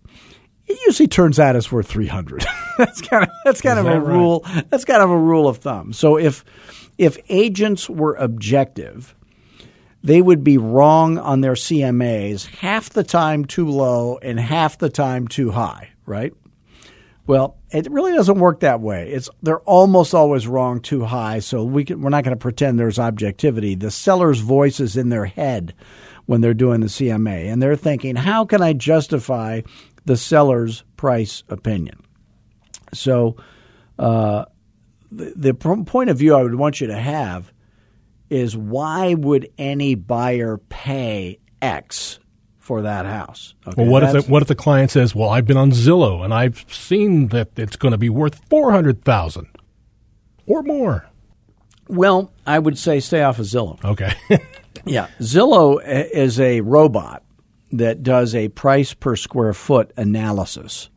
It 0.68 0.80
usually 0.86 1.10
turns 1.10 1.38
out 1.38 1.58
it's 1.58 1.70
worth 1.70 1.88
300. 1.88 2.46
that's 2.78 3.02
kind 3.02 3.24
of 3.24 3.30
that's 3.44 3.60
kind 3.60 3.78
Is 3.78 3.86
of 3.86 3.92
a 3.92 4.00
right? 4.00 4.16
rule. 4.16 4.46
That's 4.70 4.86
kind 4.86 5.04
of 5.04 5.10
a 5.10 5.18
rule 5.18 5.50
of 5.50 5.58
thumb. 5.58 5.92
So 5.92 6.18
if 6.18 6.46
if 6.98 7.18
agents 7.28 7.90
were 7.90 8.16
objective, 8.16 9.14
they 10.02 10.22
would 10.22 10.46
be 10.46 10.58
wrong 10.58 11.18
on 11.18 11.42
their 11.42 11.56
CMAs 11.56 12.46
half 12.46 12.90
the 12.90 13.04
time 13.04 13.44
too 13.44 13.68
low 13.68 14.18
and 14.22 14.40
half 14.40 14.78
the 14.78 14.90
time 14.90 15.28
too 15.28 15.52
high, 15.52 15.90
right? 16.06 16.34
Well, 17.28 17.58
it 17.72 17.90
really 17.90 18.14
doesn't 18.14 18.38
work 18.38 18.60
that 18.60 18.82
way. 18.82 19.10
It's 19.10 19.30
they're 19.42 19.62
almost 19.62 20.14
always 20.14 20.48
wrong 20.48 20.80
too 20.80 21.06
high, 21.06 21.40
so 21.40 21.64
we 21.64 21.84
can, 21.84 22.02
we're 22.02 22.10
not 22.10 22.24
going 22.24 22.36
to 22.36 22.42
pretend 22.42 22.78
there's 22.78 23.00
objectivity. 23.00 23.74
The 23.74 23.90
seller's 23.90 24.40
voice 24.40 24.80
is 24.80 24.96
in 24.96 25.10
their 25.10 25.26
head 25.26 25.74
when 26.28 26.42
they're 26.42 26.54
doing 26.54 26.82
the 26.82 26.88
CMA, 26.88 27.52
and 27.52 27.62
they're 27.62 27.76
thinking, 27.76 28.16
"How 28.16 28.46
can 28.46 28.62
I 28.62 28.74
justify 28.74 29.62
the 30.06 30.18
seller's 30.18 30.84
price 30.98 31.44
opinion?" 31.50 32.00
So, 32.94 33.38
uh, 33.98 34.46
the, 35.12 35.34
the 35.36 35.54
point 35.56 36.12
of 36.12 36.20
view 36.20 36.36
I 36.36 36.44
would 36.44 36.56
want 36.56 36.80
you 36.80 36.88
to 36.88 36.98
have 36.98 37.52
is 38.30 38.56
why 38.56 39.16
would 39.16 39.50
any 39.58 39.96
buyer 39.96 40.58
pay 40.58 41.40
X 41.60 42.20
for 42.66 42.82
that 42.82 43.06
house? 43.06 43.54
Okay, 43.68 43.76
Well, 43.82 43.92
what 43.92 44.02
if 44.04 44.12
the, 44.12 44.22
what 44.32 44.42
if 44.42 44.48
the 44.48 44.56
client 44.56 44.90
says, 44.90 45.14
"Well, 45.14 45.30
I've 45.30 45.46
been 45.46 45.56
on 45.58 45.70
Zillow 45.72 46.26
and 46.26 46.34
I've 46.34 46.66
seen 46.68 47.28
that 47.28 47.50
it's 47.58 47.76
going 47.76 47.92
to 47.92 47.98
be 47.98 48.10
worth 48.10 48.42
four 48.50 48.72
hundred 48.72 49.04
thousand 49.06 49.48
or 50.48 50.64
more"? 50.64 51.06
well, 51.88 52.32
I 52.48 52.58
would 52.58 52.80
say 52.80 53.00
stay 53.00 53.22
off 53.22 53.38
of 53.38 53.46
Zillow. 53.46 53.84
Okay, 53.86 54.12
Yeah, 54.86 55.08
Zillow 55.20 55.80
is 55.86 56.40
a 56.40 56.62
robot 56.62 57.24
that 57.72 58.02
does 58.02 58.34
a 58.34 58.48
price 58.50 58.94
per 58.96 59.16
square 59.16 59.54
foot 59.54 59.92
analysis. 59.96 60.90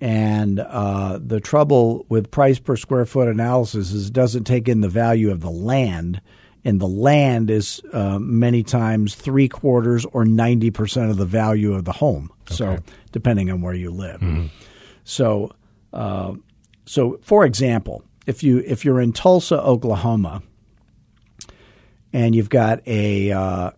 And 0.00 0.60
uh, 0.60 1.18
the 1.22 1.40
trouble 1.40 2.04
with 2.08 2.30
price 2.30 2.58
per 2.58 2.76
square 2.76 3.06
foot 3.06 3.28
analysis 3.28 3.92
is 3.92 4.08
it 4.08 4.12
doesn't 4.12 4.44
take 4.44 4.68
in 4.68 4.80
the 4.82 4.88
value 4.88 5.30
of 5.30 5.40
the 5.40 5.50
land, 5.50 6.20
and 6.66 6.80
the 6.80 6.88
land 6.88 7.48
is 7.48 7.80
uh, 7.92 8.18
many 8.18 8.64
times 8.64 9.14
three 9.14 9.48
quarters 9.48 10.04
or 10.06 10.24
90% 10.24 11.10
of 11.10 11.16
the 11.16 11.24
value 11.24 11.72
of 11.72 11.84
the 11.84 11.92
home. 11.92 12.28
So, 12.48 12.78
depending 13.12 13.52
on 13.52 13.62
where 13.62 13.72
you 13.72 13.92
live. 13.92 14.20
So, 15.04 15.52
uh, 15.92 16.34
so 16.84 17.20
for 17.22 17.44
example, 17.44 18.02
if 18.26 18.42
you 18.42 18.64
if 18.66 18.84
you're 18.84 19.00
in 19.00 19.12
Tulsa, 19.12 19.62
Oklahoma, 19.62 20.42
and 22.12 22.34
you've 22.34 22.50
got 22.50 22.80
a 22.88 23.30
uh, 23.30 23.70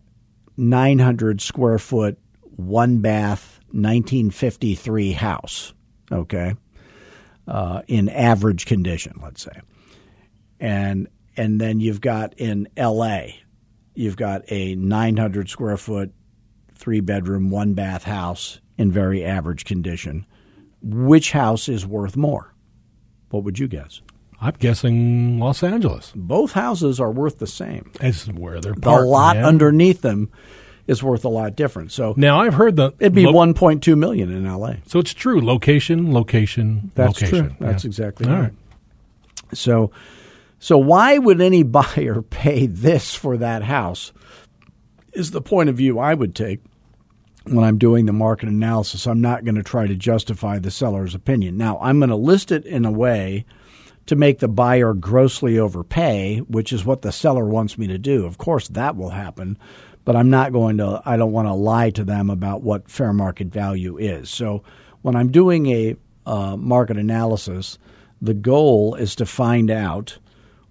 900 0.57 1.43
square 1.43 1.79
foot 1.79 2.19
one 2.57 3.01
bath 3.01 3.61
1953 3.73 5.13
house 5.13 5.75
okay 6.11 6.55
uh, 7.47 7.83
in 7.87 8.09
average 8.09 8.67
condition 8.67 9.21
let's 9.23 9.43
say 9.43 9.61
and 10.59 11.07
and 11.39 11.59
then 11.61 11.81
you've 11.81 12.01
got 12.03 12.35
in 12.39 12.69
la 12.77 13.21
you've 13.95 14.17
got 14.17 14.43
a 14.51 14.75
900 14.75 15.49
square 15.49 15.77
foot 15.79 16.13
three 16.75 17.01
bedroom 17.01 17.49
one 17.51 17.73
bath 17.75 18.05
house 18.05 18.61
in 18.77 18.93
very 18.93 19.25
average 19.25 19.65
condition 19.65 20.27
which 20.83 21.33
house 21.33 21.69
is 21.69 21.87
worth 21.87 22.17
more 22.17 22.55
what 23.31 23.45
would 23.45 23.59
you 23.59 23.67
guess 23.69 24.01
I'm 24.41 24.55
guessing 24.61 25.39
Los 25.41 25.63
Angeles 25.65 26.13
both 26.15 26.53
houses 26.53 27.01
are 27.01 27.11
worth 27.11 27.39
the 27.39 27.47
same 27.47 27.91
is 28.01 28.27
where 28.33 28.61
they're 28.61 28.75
the 28.75 28.91
lot 29.01 29.37
man. 29.37 29.45
underneath 29.45 30.03
them 30.03 30.31
is 30.87 31.03
worth 31.03 31.25
a 31.27 31.29
lot 31.29 31.55
different. 31.55 31.93
So 31.93 32.15
Now 32.17 32.41
I've 32.41 32.55
heard 32.55 32.77
that 32.77 32.95
it'd 32.99 33.13
be 33.15 33.27
lo- 33.27 33.33
1.2 33.35 33.99
million 33.99 34.31
in 34.31 34.47
LA. 34.51 34.77
So 34.87 34.99
it's 35.01 35.13
true. 35.13 35.39
Location, 35.45 36.15
location, 36.15 36.15
location. 36.15 36.93
That's 36.95 37.21
location. 37.21 37.47
true. 37.49 37.57
That's 37.67 37.85
Yeah. 37.85 37.89
exactly 37.89 38.27
All 38.29 38.33
right. 38.33 38.41
right. 38.45 38.53
So 39.53 39.91
so 40.59 40.79
why 40.79 41.19
would 41.19 41.41
any 41.41 41.63
buyer 41.65 42.23
pay 42.23 42.67
this 42.67 43.15
for 43.15 43.37
that 43.37 43.63
house? 43.63 44.13
Is 45.13 45.31
the 45.31 45.41
point 45.41 45.69
of 45.69 45.77
view 45.77 45.99
I 45.99 46.15
would 46.15 46.35
take 46.35 46.61
when 47.53 47.65
I'm 47.65 47.79
doing 47.79 48.07
the 48.07 48.13
market 48.13 48.49
analysis. 48.49 49.07
I'm 49.07 49.21
not 49.21 49.45
going 49.45 49.55
to 49.55 49.63
try 49.63 49.87
to 49.87 49.95
justify 49.95 50.59
the 50.59 50.71
seller's 50.71 51.15
opinion. 51.15 51.57
Now, 51.57 51.79
I'm 51.81 51.99
going 51.99 52.11
to 52.11 52.17
list 52.17 52.53
it 52.53 52.65
in 52.67 52.85
a 52.85 52.91
way 52.91 53.45
to 54.07 54.17
make 54.17 54.39
the 54.39 54.49
buyer 54.49 54.95
grossly 54.95 55.59
overpay, 55.59 56.39
which 56.49 56.73
is 56.73 56.85
what 56.85 57.03
the 57.03 57.13
seller 57.13 57.45
wants 57.47 57.77
me 57.77 57.87
to 57.87 57.99
do. 57.99 58.25
Of 58.27 58.39
course, 58.39 58.69
that 58.69 58.97
will 58.97 59.11
happen, 59.11 59.59
but 60.05 60.17
I'm 60.17 60.31
not 60.31 60.53
going 60.53 60.79
to, 60.79 61.03
I 61.05 61.17
don't 61.17 61.33
want 61.33 61.49
to 61.49 61.53
lie 61.55 61.91
to 61.91 62.05
them 62.05 62.31
about 62.31 62.63
what 62.63 62.91
fair 62.91 63.13
market 63.13 63.49
value 63.49 63.99
is. 63.99 64.31
So 64.31 64.63
when 65.03 65.15
I'm 65.15 65.31
doing 65.31 65.67
a 65.67 65.97
uh, 66.27 66.57
market 66.57 66.97
analysis, 66.97 67.79
the 68.21 68.35
goal 68.35 68.95
is 68.95 69.15
to 69.17 69.27
find 69.27 69.71
out 69.71 70.19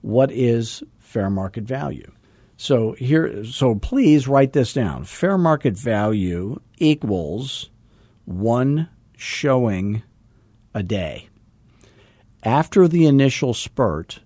what 0.01 0.31
is 0.31 0.83
fair 0.99 1.29
market 1.29 1.63
value. 1.63 2.11
So 2.57 2.93
here, 2.93 3.45
so 3.45 3.75
please 3.75 4.27
write 4.27 4.53
this 4.53 4.73
down. 4.73 5.03
Fair 5.05 5.37
market 5.37 5.77
value 5.77 6.59
equals 6.79 7.69
one 8.25 8.89
showing 9.15 10.03
a 10.73 10.83
day. 10.83 11.29
After 12.43 12.87
the 12.87 13.05
initial 13.05 13.53
spurt 13.53 14.21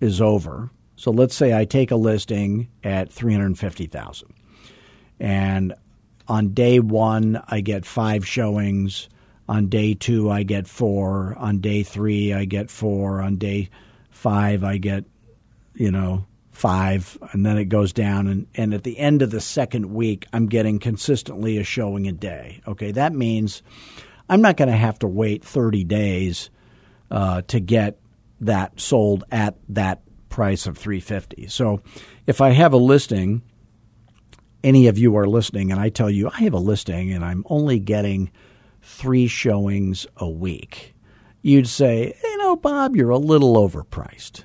is 0.00 0.20
over, 0.20 0.70
so 0.96 1.10
let's 1.10 1.34
say 1.34 1.56
I 1.56 1.64
take 1.64 1.90
a 1.90 1.96
listing 1.96 2.68
at 2.82 3.12
350,000 3.12 4.34
and 5.20 5.74
on 6.26 6.52
day 6.52 6.78
1 6.80 7.42
I 7.48 7.60
get 7.60 7.84
5 7.84 8.26
showings, 8.26 9.08
on 9.48 9.68
day 9.68 9.94
2 9.94 10.30
I 10.30 10.42
get 10.42 10.66
4, 10.66 11.36
on 11.38 11.58
day 11.58 11.82
3 11.82 12.34
I 12.34 12.44
get 12.44 12.70
4, 12.70 13.22
on 13.22 13.36
day 13.36 13.70
5 14.18 14.64
I 14.64 14.78
get 14.78 15.04
you 15.74 15.92
know 15.92 16.26
5 16.50 17.18
and 17.32 17.46
then 17.46 17.56
it 17.56 17.66
goes 17.66 17.92
down 17.92 18.26
and 18.26 18.48
and 18.56 18.74
at 18.74 18.82
the 18.82 18.98
end 18.98 19.22
of 19.22 19.30
the 19.30 19.40
second 19.40 19.94
week 19.94 20.26
I'm 20.32 20.46
getting 20.46 20.80
consistently 20.80 21.56
a 21.56 21.64
showing 21.64 22.08
a 22.08 22.12
day. 22.12 22.60
Okay, 22.66 22.90
that 22.92 23.12
means 23.12 23.62
I'm 24.28 24.42
not 24.42 24.56
going 24.56 24.70
to 24.70 24.76
have 24.76 24.98
to 25.00 25.06
wait 25.06 25.44
30 25.44 25.84
days 25.84 26.50
uh, 27.12 27.42
to 27.42 27.60
get 27.60 28.00
that 28.40 28.80
sold 28.80 29.22
at 29.30 29.56
that 29.68 30.02
price 30.28 30.66
of 30.66 30.76
350. 30.76 31.46
So 31.46 31.80
if 32.26 32.40
I 32.40 32.50
have 32.50 32.72
a 32.72 32.76
listing, 32.76 33.42
any 34.64 34.88
of 34.88 34.98
you 34.98 35.16
are 35.16 35.26
listening, 35.26 35.70
and 35.70 35.80
I 35.80 35.88
tell 35.90 36.10
you 36.10 36.28
I 36.28 36.40
have 36.40 36.54
a 36.54 36.58
listing 36.58 37.12
and 37.12 37.24
I'm 37.24 37.44
only 37.48 37.78
getting 37.78 38.32
three 38.82 39.28
showings 39.28 40.08
a 40.16 40.28
week, 40.28 40.94
you'd 41.40 41.68
say, 41.68 42.16
know, 42.48 42.56
Bob, 42.56 42.96
you're 42.96 43.10
a 43.10 43.18
little 43.18 43.56
overpriced. 43.56 44.44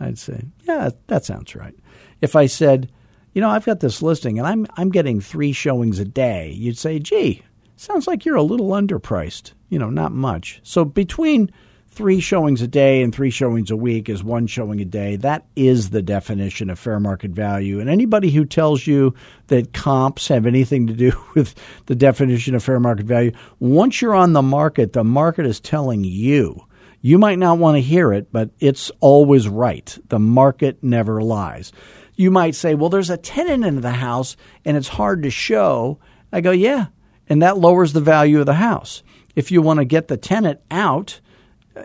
I'd 0.00 0.18
say, 0.18 0.42
yeah, 0.62 0.90
that 1.06 1.24
sounds 1.24 1.54
right. 1.54 1.74
If 2.20 2.34
I 2.34 2.46
said, 2.46 2.90
you 3.32 3.40
know, 3.40 3.48
I've 3.48 3.64
got 3.64 3.80
this 3.80 4.02
listing 4.02 4.38
and 4.38 4.46
I'm 4.46 4.66
I'm 4.76 4.90
getting 4.90 5.20
three 5.20 5.52
showings 5.52 5.98
a 5.98 6.04
day, 6.04 6.50
you'd 6.50 6.78
say, 6.78 6.98
gee, 6.98 7.42
sounds 7.76 8.06
like 8.06 8.24
you're 8.24 8.36
a 8.36 8.42
little 8.42 8.68
underpriced. 8.68 9.52
You 9.68 9.78
know, 9.78 9.90
not 9.90 10.12
much. 10.12 10.60
So 10.62 10.84
between 10.84 11.50
three 11.88 12.18
showings 12.18 12.60
a 12.60 12.66
day 12.66 13.02
and 13.02 13.14
three 13.14 13.30
showings 13.30 13.70
a 13.70 13.76
week 13.76 14.08
is 14.08 14.24
one 14.24 14.48
showing 14.48 14.80
a 14.80 14.84
day. 14.84 15.14
That 15.14 15.46
is 15.54 15.90
the 15.90 16.02
definition 16.02 16.70
of 16.70 16.78
fair 16.78 16.98
market 16.98 17.30
value. 17.30 17.78
And 17.78 17.88
anybody 17.88 18.30
who 18.30 18.44
tells 18.44 18.84
you 18.84 19.14
that 19.46 19.72
comps 19.72 20.26
have 20.26 20.44
anything 20.44 20.88
to 20.88 20.92
do 20.92 21.12
with 21.36 21.54
the 21.86 21.94
definition 21.94 22.56
of 22.56 22.64
fair 22.64 22.80
market 22.80 23.06
value, 23.06 23.30
once 23.60 24.02
you're 24.02 24.14
on 24.14 24.32
the 24.32 24.42
market, 24.42 24.92
the 24.92 25.04
market 25.04 25.46
is 25.46 25.60
telling 25.60 26.02
you. 26.02 26.60
You 27.06 27.18
might 27.18 27.38
not 27.38 27.58
want 27.58 27.76
to 27.76 27.82
hear 27.82 28.14
it, 28.14 28.32
but 28.32 28.48
it's 28.60 28.90
always 29.00 29.46
right. 29.46 29.94
The 30.08 30.18
market 30.18 30.82
never 30.82 31.20
lies. 31.20 31.70
You 32.14 32.30
might 32.30 32.54
say, 32.54 32.74
well, 32.74 32.88
there's 32.88 33.10
a 33.10 33.18
tenant 33.18 33.62
in 33.62 33.82
the 33.82 33.90
house 33.90 34.38
and 34.64 34.74
it's 34.74 34.88
hard 34.88 35.22
to 35.24 35.30
show. 35.30 35.98
I 36.32 36.40
go, 36.40 36.50
yeah. 36.50 36.86
And 37.28 37.42
that 37.42 37.58
lowers 37.58 37.92
the 37.92 38.00
value 38.00 38.40
of 38.40 38.46
the 38.46 38.54
house. 38.54 39.02
If 39.36 39.52
you 39.52 39.60
want 39.60 39.80
to 39.80 39.84
get 39.84 40.08
the 40.08 40.16
tenant 40.16 40.60
out, 40.70 41.20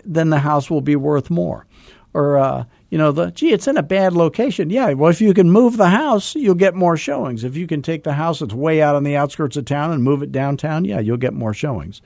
then 0.06 0.30
the 0.30 0.40
house 0.40 0.70
will 0.70 0.80
be 0.80 0.96
worth 0.96 1.30
more. 1.30 1.66
Or 2.14 2.38
uh, 2.38 2.64
you 2.90 2.98
know, 2.98 3.12
the 3.12 3.30
gee, 3.32 3.52
it's 3.52 3.68
in 3.68 3.76
a 3.76 3.84
bad 3.84 4.14
location. 4.14 4.70
Yeah, 4.70 4.94
well, 4.94 5.12
if 5.12 5.20
you 5.20 5.34
can 5.34 5.52
move 5.52 5.76
the 5.76 5.90
house, 5.90 6.34
you'll 6.34 6.56
get 6.56 6.76
more 6.76 6.96
showings. 6.96 7.44
If 7.44 7.58
you 7.58 7.68
can 7.68 7.82
take 7.82 8.06
the 8.06 8.14
house 8.14 8.40
that's 8.40 8.54
way 8.54 8.82
out 8.82 8.96
on 8.96 9.04
the 9.04 9.18
outskirts 9.18 9.58
of 9.58 9.66
town 9.66 9.92
and 9.92 10.02
move 10.02 10.24
it 10.24 10.32
downtown, 10.32 10.86
yeah, 10.86 11.02
you'll 11.02 11.18
get 11.18 11.34
more 11.34 11.54
showings. 11.54 12.02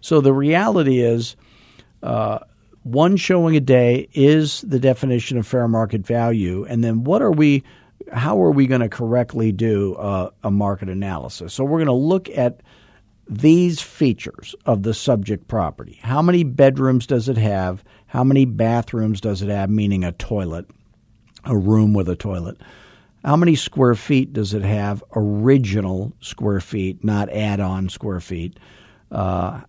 So 0.00 0.22
the 0.22 0.32
reality 0.32 1.00
is, 1.00 1.36
uh, 2.02 2.38
one 2.84 3.16
showing 3.16 3.56
a 3.56 3.60
day 3.60 4.08
is 4.12 4.60
the 4.60 4.78
definition 4.78 5.38
of 5.38 5.46
fair 5.46 5.66
market 5.66 6.06
value. 6.06 6.64
And 6.64 6.84
then 6.84 7.02
what 7.04 7.22
are 7.22 7.32
we? 7.32 7.64
How 8.12 8.40
are 8.42 8.50
we 8.50 8.66
going 8.66 8.82
to 8.82 8.88
correctly 8.88 9.50
do 9.50 9.94
uh, 9.94 10.30
a 10.42 10.50
market 10.50 10.88
analysis? 10.88 11.54
So 11.54 11.64
we're 11.64 11.78
going 11.78 11.86
to 11.86 11.92
look 11.92 12.28
at 12.30 12.60
these 13.26 13.80
features 13.80 14.54
of 14.66 14.82
the 14.82 14.92
subject 14.92 15.48
property. 15.48 15.98
How 16.02 16.20
many 16.20 16.44
bedrooms 16.44 17.06
does 17.06 17.28
it 17.30 17.38
have? 17.38 17.82
How 18.06 18.22
many 18.22 18.44
bathrooms 18.44 19.22
does 19.22 19.40
it 19.40 19.48
have, 19.48 19.70
meaning 19.70 20.04
a 20.04 20.12
toilet, 20.12 20.66
a 21.44 21.56
room 21.56 21.94
with 21.94 22.08
a 22.10 22.16
toilet? 22.16 22.58
How 23.24 23.36
many 23.36 23.56
square 23.56 23.94
feet 23.94 24.34
does 24.34 24.52
it 24.52 24.62
have, 24.62 25.02
original 25.16 26.12
square 26.20 26.60
feet, 26.60 27.02
not 27.02 27.30
add 27.30 27.60
on 27.60 27.88
square 27.88 28.20
feet? 28.20 28.58
Uh, 29.10 29.62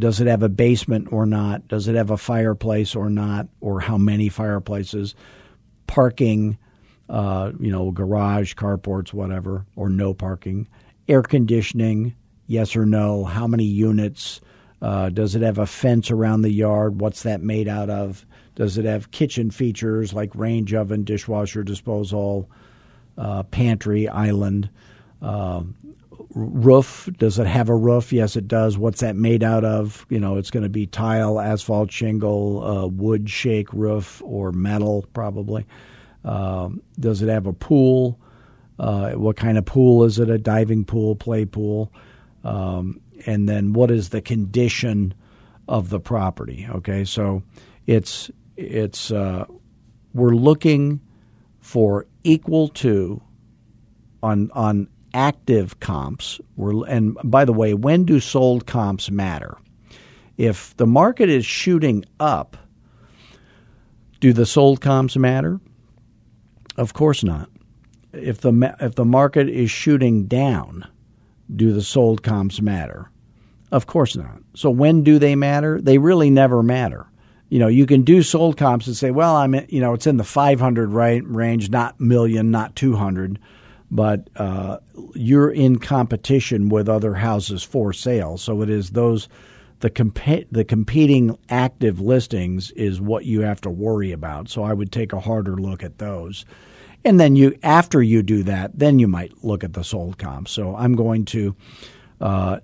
does 0.00 0.20
it 0.20 0.26
have 0.26 0.42
a 0.42 0.48
basement 0.48 1.12
or 1.12 1.26
not? 1.26 1.68
Does 1.68 1.86
it 1.86 1.94
have 1.94 2.10
a 2.10 2.16
fireplace 2.16 2.96
or 2.96 3.10
not? 3.10 3.48
Or 3.60 3.80
how 3.80 3.98
many 3.98 4.28
fireplaces? 4.28 5.14
Parking, 5.86 6.58
uh, 7.08 7.52
you 7.60 7.70
know, 7.70 7.90
garage, 7.90 8.54
carports, 8.54 9.12
whatever, 9.12 9.66
or 9.76 9.88
no 9.88 10.14
parking. 10.14 10.68
Air 11.08 11.22
conditioning, 11.22 12.14
yes 12.46 12.74
or 12.74 12.86
no? 12.86 13.24
How 13.24 13.46
many 13.46 13.64
units? 13.64 14.40
Uh, 14.82 15.10
does 15.10 15.34
it 15.34 15.42
have 15.42 15.58
a 15.58 15.66
fence 15.66 16.10
around 16.10 16.42
the 16.42 16.50
yard? 16.50 17.00
What's 17.00 17.22
that 17.24 17.42
made 17.42 17.68
out 17.68 17.90
of? 17.90 18.24
Does 18.54 18.78
it 18.78 18.84
have 18.84 19.10
kitchen 19.10 19.50
features 19.50 20.12
like 20.12 20.34
range 20.34 20.74
oven, 20.74 21.04
dishwasher 21.04 21.62
disposal, 21.62 22.50
uh, 23.18 23.42
pantry, 23.44 24.08
island? 24.08 24.70
Uh, 25.20 25.62
roof. 26.34 27.08
Does 27.18 27.38
it 27.38 27.46
have 27.46 27.68
a 27.68 27.74
roof? 27.74 28.12
Yes, 28.12 28.36
it 28.36 28.48
does. 28.48 28.78
What's 28.78 29.00
that 29.00 29.16
made 29.16 29.42
out 29.42 29.64
of? 29.64 30.06
You 30.08 30.20
know, 30.20 30.36
it's 30.36 30.50
going 30.50 30.62
to 30.62 30.68
be 30.68 30.86
tile, 30.86 31.40
asphalt, 31.40 31.90
shingle, 31.90 32.64
uh, 32.64 32.86
wood 32.86 33.28
shake 33.28 33.72
roof, 33.72 34.22
or 34.24 34.52
metal, 34.52 35.06
probably. 35.12 35.66
Um, 36.24 36.82
does 36.98 37.22
it 37.22 37.28
have 37.28 37.46
a 37.46 37.52
pool? 37.52 38.18
Uh, 38.78 39.12
what 39.12 39.36
kind 39.36 39.58
of 39.58 39.64
pool 39.64 40.04
is 40.04 40.18
it? 40.18 40.30
A 40.30 40.38
diving 40.38 40.84
pool, 40.84 41.14
play 41.16 41.44
pool? 41.44 41.92
Um, 42.44 43.00
and 43.26 43.48
then 43.48 43.72
what 43.72 43.90
is 43.90 44.10
the 44.10 44.22
condition 44.22 45.14
of 45.68 45.90
the 45.90 46.00
property? 46.00 46.66
Okay, 46.70 47.04
so 47.04 47.42
it's 47.86 48.30
it's 48.56 49.10
uh, 49.10 49.44
we're 50.14 50.34
looking 50.34 51.00
for 51.60 52.06
equal 52.24 52.68
to 52.68 53.20
on 54.22 54.50
on 54.52 54.88
active 55.14 55.80
comps. 55.80 56.40
We're, 56.56 56.86
and 56.86 57.16
by 57.24 57.44
the 57.44 57.52
way, 57.52 57.74
when 57.74 58.04
do 58.04 58.20
sold 58.20 58.66
comps 58.66 59.10
matter? 59.10 59.56
If 60.36 60.76
the 60.76 60.86
market 60.86 61.28
is 61.28 61.44
shooting 61.44 62.04
up, 62.18 62.56
do 64.20 64.32
the 64.32 64.46
sold 64.46 64.80
comps 64.80 65.16
matter? 65.16 65.60
Of 66.76 66.94
course 66.94 67.24
not. 67.24 67.50
If 68.12 68.40
the 68.40 68.74
if 68.80 68.94
the 68.94 69.04
market 69.04 69.48
is 69.48 69.70
shooting 69.70 70.24
down, 70.24 70.86
do 71.54 71.72
the 71.72 71.82
sold 71.82 72.22
comps 72.22 72.60
matter? 72.60 73.10
Of 73.70 73.86
course 73.86 74.16
not. 74.16 74.40
So 74.54 74.70
when 74.70 75.04
do 75.04 75.18
they 75.18 75.36
matter? 75.36 75.80
They 75.80 75.98
really 75.98 76.30
never 76.30 76.62
matter. 76.62 77.06
You 77.50 77.58
know, 77.58 77.68
you 77.68 77.86
can 77.86 78.02
do 78.02 78.22
sold 78.22 78.56
comps 78.56 78.86
and 78.86 78.96
say, 78.96 79.10
well, 79.10 79.36
I'm 79.36 79.54
you 79.68 79.80
know, 79.80 79.94
it's 79.94 80.06
in 80.06 80.16
the 80.16 80.24
500 80.24 80.92
right 80.92 81.22
range, 81.24 81.70
not 81.70 82.00
million, 82.00 82.50
not 82.50 82.76
200 82.76 83.38
but 83.90 84.28
uh, 84.36 84.78
you're 85.14 85.50
in 85.50 85.78
competition 85.78 86.68
with 86.68 86.88
other 86.88 87.14
houses 87.14 87.62
for 87.62 87.92
sale. 87.92 88.38
So 88.38 88.62
it 88.62 88.70
is 88.70 88.90
those 88.90 89.28
the 89.80 89.90
comp- 89.90 90.50
the 90.50 90.64
competing 90.64 91.38
active 91.48 92.00
listings 92.00 92.70
is 92.72 93.00
what 93.00 93.24
you 93.24 93.40
have 93.40 93.60
to 93.62 93.70
worry 93.70 94.12
about. 94.12 94.48
So 94.48 94.62
I 94.62 94.72
would 94.72 94.92
take 94.92 95.12
a 95.12 95.20
harder 95.20 95.56
look 95.56 95.82
at 95.82 95.98
those. 95.98 96.44
And 97.04 97.18
then 97.18 97.34
you 97.34 97.58
after 97.62 98.02
you 98.02 98.22
do 98.22 98.42
that, 98.44 98.78
then 98.78 98.98
you 98.98 99.08
might 99.08 99.42
look 99.42 99.64
at 99.64 99.72
the 99.72 99.82
sold 99.82 100.18
comps. 100.18 100.52
So 100.52 100.76
I'm 100.76 100.94
going 100.94 101.24
to 101.26 101.56
uh, 102.20 102.60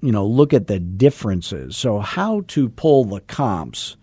you 0.00 0.12
know 0.12 0.26
look 0.26 0.52
at 0.52 0.66
the 0.66 0.78
differences. 0.78 1.76
So 1.76 2.00
how 2.00 2.42
to 2.48 2.68
pull 2.68 3.06
the 3.06 3.20
comps 3.20 3.96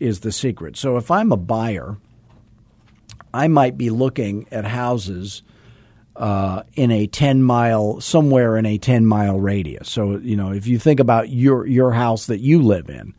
is 0.00 0.20
the 0.20 0.32
secret. 0.32 0.76
So 0.76 0.96
if 0.96 1.10
I'm 1.10 1.30
a 1.30 1.36
buyer 1.36 1.98
I 3.32 3.48
might 3.48 3.76
be 3.76 3.90
looking 3.90 4.46
at 4.50 4.64
houses 4.64 5.42
uh, 6.16 6.62
in 6.74 6.90
a 6.90 7.06
10 7.06 7.42
mile, 7.42 8.00
somewhere 8.00 8.56
in 8.56 8.66
a 8.66 8.78
10 8.78 9.06
mile 9.06 9.38
radius. 9.38 9.88
So, 9.88 10.18
you 10.18 10.36
know, 10.36 10.52
if 10.52 10.66
you 10.66 10.78
think 10.78 11.00
about 11.00 11.30
your, 11.30 11.66
your 11.66 11.92
house 11.92 12.26
that 12.26 12.40
you 12.40 12.60
live 12.60 12.88
in, 12.88 13.14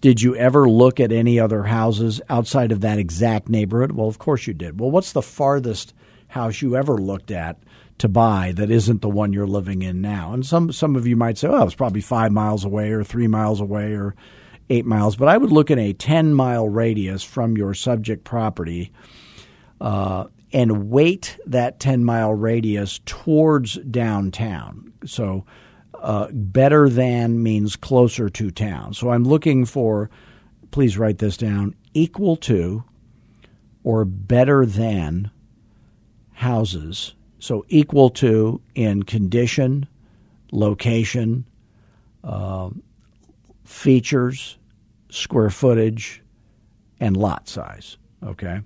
did 0.00 0.22
you 0.22 0.34
ever 0.34 0.68
look 0.68 0.98
at 0.98 1.12
any 1.12 1.38
other 1.38 1.62
houses 1.62 2.20
outside 2.28 2.72
of 2.72 2.80
that 2.80 2.98
exact 2.98 3.48
neighborhood? 3.48 3.92
Well, 3.92 4.08
of 4.08 4.18
course 4.18 4.46
you 4.46 4.54
did. 4.54 4.80
Well, 4.80 4.90
what's 4.90 5.12
the 5.12 5.22
farthest 5.22 5.94
house 6.28 6.62
you 6.62 6.74
ever 6.74 6.96
looked 6.96 7.30
at 7.30 7.58
to 7.98 8.08
buy 8.08 8.52
that 8.56 8.70
isn't 8.70 9.02
the 9.02 9.10
one 9.10 9.32
you're 9.32 9.46
living 9.46 9.82
in 9.82 10.00
now? 10.00 10.32
And 10.32 10.44
some 10.44 10.72
some 10.72 10.96
of 10.96 11.06
you 11.06 11.16
might 11.16 11.36
say, 11.36 11.48
"Oh, 11.48 11.64
it's 11.64 11.74
probably 11.74 12.00
5 12.00 12.32
miles 12.32 12.64
away 12.64 12.92
or 12.92 13.04
3 13.04 13.26
miles 13.26 13.60
away 13.60 13.92
or 13.92 14.14
8 14.70 14.86
miles." 14.86 15.16
But 15.16 15.28
I 15.28 15.36
would 15.36 15.52
look 15.52 15.70
in 15.70 15.78
a 15.78 15.92
10 15.92 16.32
mile 16.32 16.66
radius 16.66 17.22
from 17.22 17.58
your 17.58 17.74
subject 17.74 18.24
property 18.24 18.90
uh, 19.80 20.26
and 20.52 20.90
weight 20.90 21.38
that 21.46 21.80
10 21.80 22.04
mile 22.04 22.34
radius 22.34 23.00
towards 23.06 23.74
downtown. 23.76 24.92
So, 25.06 25.44
uh, 25.94 26.28
better 26.32 26.88
than 26.88 27.42
means 27.42 27.76
closer 27.76 28.28
to 28.30 28.50
town. 28.50 28.94
So, 28.94 29.10
I'm 29.10 29.24
looking 29.24 29.64
for, 29.64 30.10
please 30.70 30.98
write 30.98 31.18
this 31.18 31.36
down, 31.36 31.74
equal 31.94 32.36
to 32.36 32.84
or 33.84 34.04
better 34.04 34.66
than 34.66 35.30
houses. 36.32 37.14
So, 37.38 37.64
equal 37.68 38.10
to 38.10 38.60
in 38.74 39.04
condition, 39.04 39.88
location, 40.52 41.44
uh, 42.24 42.70
features, 43.64 44.58
square 45.10 45.50
footage, 45.50 46.22
and 46.98 47.16
lot 47.16 47.48
size. 47.48 47.96
Okay 48.22 48.60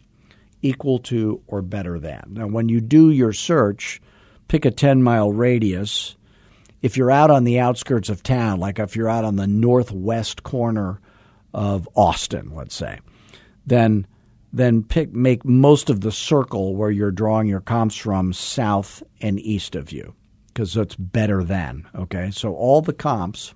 equal 0.65 0.99
to 0.99 1.43
or 1.47 1.63
better 1.63 1.99
than. 1.99 2.25
Now, 2.31 2.47
when 2.47 2.69
you 2.69 2.81
do 2.81 3.11
your 3.11 3.33
search, 3.33 4.01
pick 4.49 4.65
a 4.65 4.71
10 4.71 5.03
mile 5.03 5.31
radius. 5.31 6.17
If 6.81 6.97
you're 6.97 7.11
out 7.11 7.31
on 7.31 7.45
the 7.45 7.61
outskirts 7.61 8.09
of 8.09 8.23
town, 8.23 8.61
like 8.61 8.79
if 8.79 8.97
you're 8.97 9.09
out 9.09 9.25
on 9.25 9.37
the 9.37 9.47
northwest 9.47 10.43
corner 10.43 11.01
of 11.53 11.89
Austin, 11.95 12.55
let's 12.55 12.75
say, 12.75 12.99
then 13.67 14.07
then 14.53 14.85
pick 14.85 15.13
make 15.13 15.45
most 15.45 15.91
of 15.91 16.01
the 16.01 16.13
circle 16.13 16.77
where 16.77 16.91
you're 16.91 17.11
drawing 17.11 17.49
your 17.49 17.61
comps 17.61 17.97
from 17.97 18.33
south 18.33 19.03
and 19.21 19.41
east 19.41 19.75
of 19.75 19.91
you 19.91 20.15
because 20.47 20.77
it's 20.77 20.95
better 20.95 21.43
than 21.43 21.85
okay 21.93 22.31
so 22.31 22.55
all 22.55 22.81
the 22.81 22.93
comps 22.93 23.53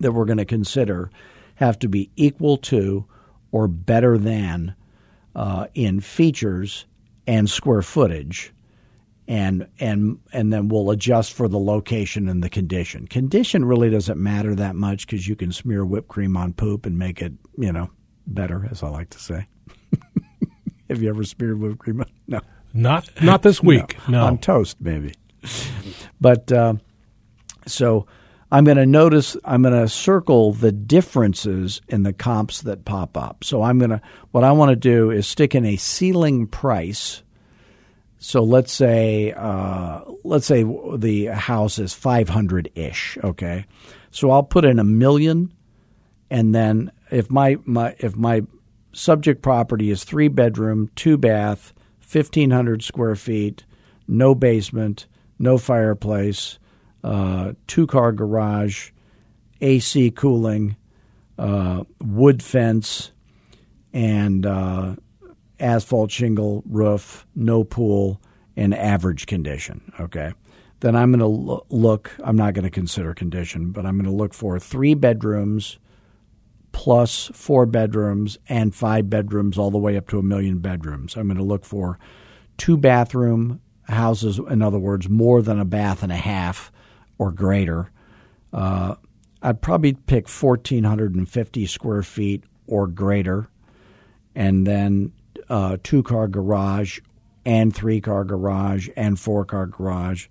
that 0.00 0.12
we're 0.12 0.24
going 0.24 0.38
to 0.38 0.46
consider 0.46 1.10
have 1.56 1.78
to 1.78 1.88
be 1.88 2.10
equal 2.16 2.56
to 2.56 3.04
or 3.52 3.68
better 3.68 4.16
than 4.16 4.74
uh, 5.34 5.66
in 5.74 6.00
features 6.00 6.86
and 7.26 7.48
square 7.48 7.82
footage, 7.82 8.52
and 9.26 9.66
and 9.80 10.18
and 10.32 10.52
then 10.52 10.68
we'll 10.68 10.90
adjust 10.90 11.32
for 11.32 11.48
the 11.48 11.58
location 11.58 12.28
and 12.28 12.42
the 12.42 12.50
condition. 12.50 13.06
Condition 13.06 13.64
really 13.64 13.90
doesn't 13.90 14.22
matter 14.22 14.54
that 14.54 14.76
much 14.76 15.06
because 15.06 15.26
you 15.26 15.34
can 15.36 15.52
smear 15.52 15.84
whipped 15.84 16.08
cream 16.08 16.36
on 16.36 16.52
poop 16.52 16.84
and 16.86 16.98
make 16.98 17.22
it 17.22 17.32
you 17.58 17.72
know 17.72 17.90
better, 18.26 18.68
as 18.70 18.82
I 18.82 18.88
like 18.88 19.10
to 19.10 19.18
say. 19.18 19.46
Have 20.90 21.00
you 21.02 21.08
ever 21.08 21.24
smeared 21.24 21.58
whipped 21.58 21.78
cream? 21.78 22.00
on 22.00 22.06
No, 22.28 22.40
not 22.74 23.08
not 23.22 23.42
this 23.42 23.62
week. 23.62 23.96
no, 24.08 24.20
no. 24.20 24.26
on 24.26 24.38
toast 24.38 24.76
maybe. 24.80 25.14
but 26.20 26.50
uh, 26.52 26.74
so 27.66 28.06
I'm 28.54 28.62
going 28.62 28.76
to 28.76 28.86
notice, 28.86 29.36
I'm 29.44 29.62
going 29.62 29.74
to 29.74 29.88
circle 29.88 30.52
the 30.52 30.70
differences 30.70 31.80
in 31.88 32.04
the 32.04 32.12
comps 32.12 32.62
that 32.62 32.84
pop 32.84 33.16
up. 33.16 33.42
So 33.42 33.64
I'm 33.64 33.78
going 33.78 33.90
to, 33.90 34.00
what 34.30 34.44
I 34.44 34.52
want 34.52 34.68
to 34.68 34.76
do 34.76 35.10
is 35.10 35.26
stick 35.26 35.56
in 35.56 35.64
a 35.64 35.74
ceiling 35.74 36.46
price. 36.46 37.24
So 38.18 38.44
let's 38.44 38.72
say, 38.72 39.32
uh, 39.32 40.02
let's 40.22 40.46
say 40.46 40.62
the 40.62 41.26
house 41.34 41.80
is 41.80 41.94
500 41.94 42.70
ish. 42.76 43.18
Okay. 43.24 43.66
So 44.12 44.30
I'll 44.30 44.44
put 44.44 44.64
in 44.64 44.78
a 44.78 44.84
million. 44.84 45.52
And 46.30 46.54
then 46.54 46.92
if 47.10 47.32
my, 47.32 47.56
my, 47.64 47.96
if 47.98 48.14
my 48.14 48.42
subject 48.92 49.42
property 49.42 49.90
is 49.90 50.04
three 50.04 50.28
bedroom, 50.28 50.92
two 50.94 51.18
bath, 51.18 51.72
1500 52.08 52.84
square 52.84 53.16
feet, 53.16 53.64
no 54.06 54.32
basement, 54.32 55.08
no 55.40 55.58
fireplace, 55.58 56.60
uh, 57.04 57.52
two 57.66 57.86
car 57.86 58.12
garage, 58.12 58.90
AC 59.60 60.10
cooling, 60.12 60.74
uh, 61.38 61.84
wood 62.00 62.42
fence, 62.42 63.12
and 63.92 64.46
uh, 64.46 64.96
asphalt 65.60 66.10
shingle 66.10 66.62
roof, 66.66 67.26
no 67.36 67.62
pool, 67.62 68.20
and 68.56 68.74
average 68.74 69.26
condition. 69.26 69.92
Okay. 70.00 70.32
Then 70.80 70.96
I'm 70.96 71.12
going 71.12 71.20
to 71.20 71.64
look, 71.68 72.10
I'm 72.24 72.36
not 72.36 72.54
going 72.54 72.64
to 72.64 72.70
consider 72.70 73.14
condition, 73.14 73.70
but 73.70 73.86
I'm 73.86 73.96
going 73.96 74.10
to 74.10 74.16
look 74.16 74.34
for 74.34 74.58
three 74.58 74.94
bedrooms 74.94 75.78
plus 76.72 77.30
four 77.32 77.66
bedrooms 77.66 78.36
and 78.48 78.74
five 78.74 79.08
bedrooms 79.08 79.56
all 79.56 79.70
the 79.70 79.78
way 79.78 79.96
up 79.96 80.08
to 80.08 80.18
a 80.18 80.22
million 80.22 80.58
bedrooms. 80.58 81.16
I'm 81.16 81.28
going 81.28 81.38
to 81.38 81.44
look 81.44 81.64
for 81.64 81.98
two 82.56 82.76
bathroom 82.76 83.60
houses, 83.84 84.38
in 84.38 84.60
other 84.60 84.78
words, 84.78 85.08
more 85.08 85.40
than 85.40 85.60
a 85.60 85.64
bath 85.64 86.02
and 86.02 86.10
a 86.10 86.16
half 86.16 86.72
or 87.18 87.30
greater. 87.30 87.90
Uh, 88.52 88.94
I'd 89.42 89.60
probably 89.60 89.94
pick 89.94 90.28
1,450 90.28 91.66
square 91.66 92.02
feet 92.02 92.44
or 92.66 92.86
greater, 92.86 93.48
and 94.34 94.66
then 94.66 95.12
uh, 95.48 95.76
two 95.82 96.02
car 96.02 96.28
garage 96.28 97.00
and 97.44 97.74
three 97.74 98.00
car 98.00 98.24
garage 98.24 98.88
and 98.96 99.18
four 99.20 99.44
car 99.44 99.66
garage. 99.66 100.28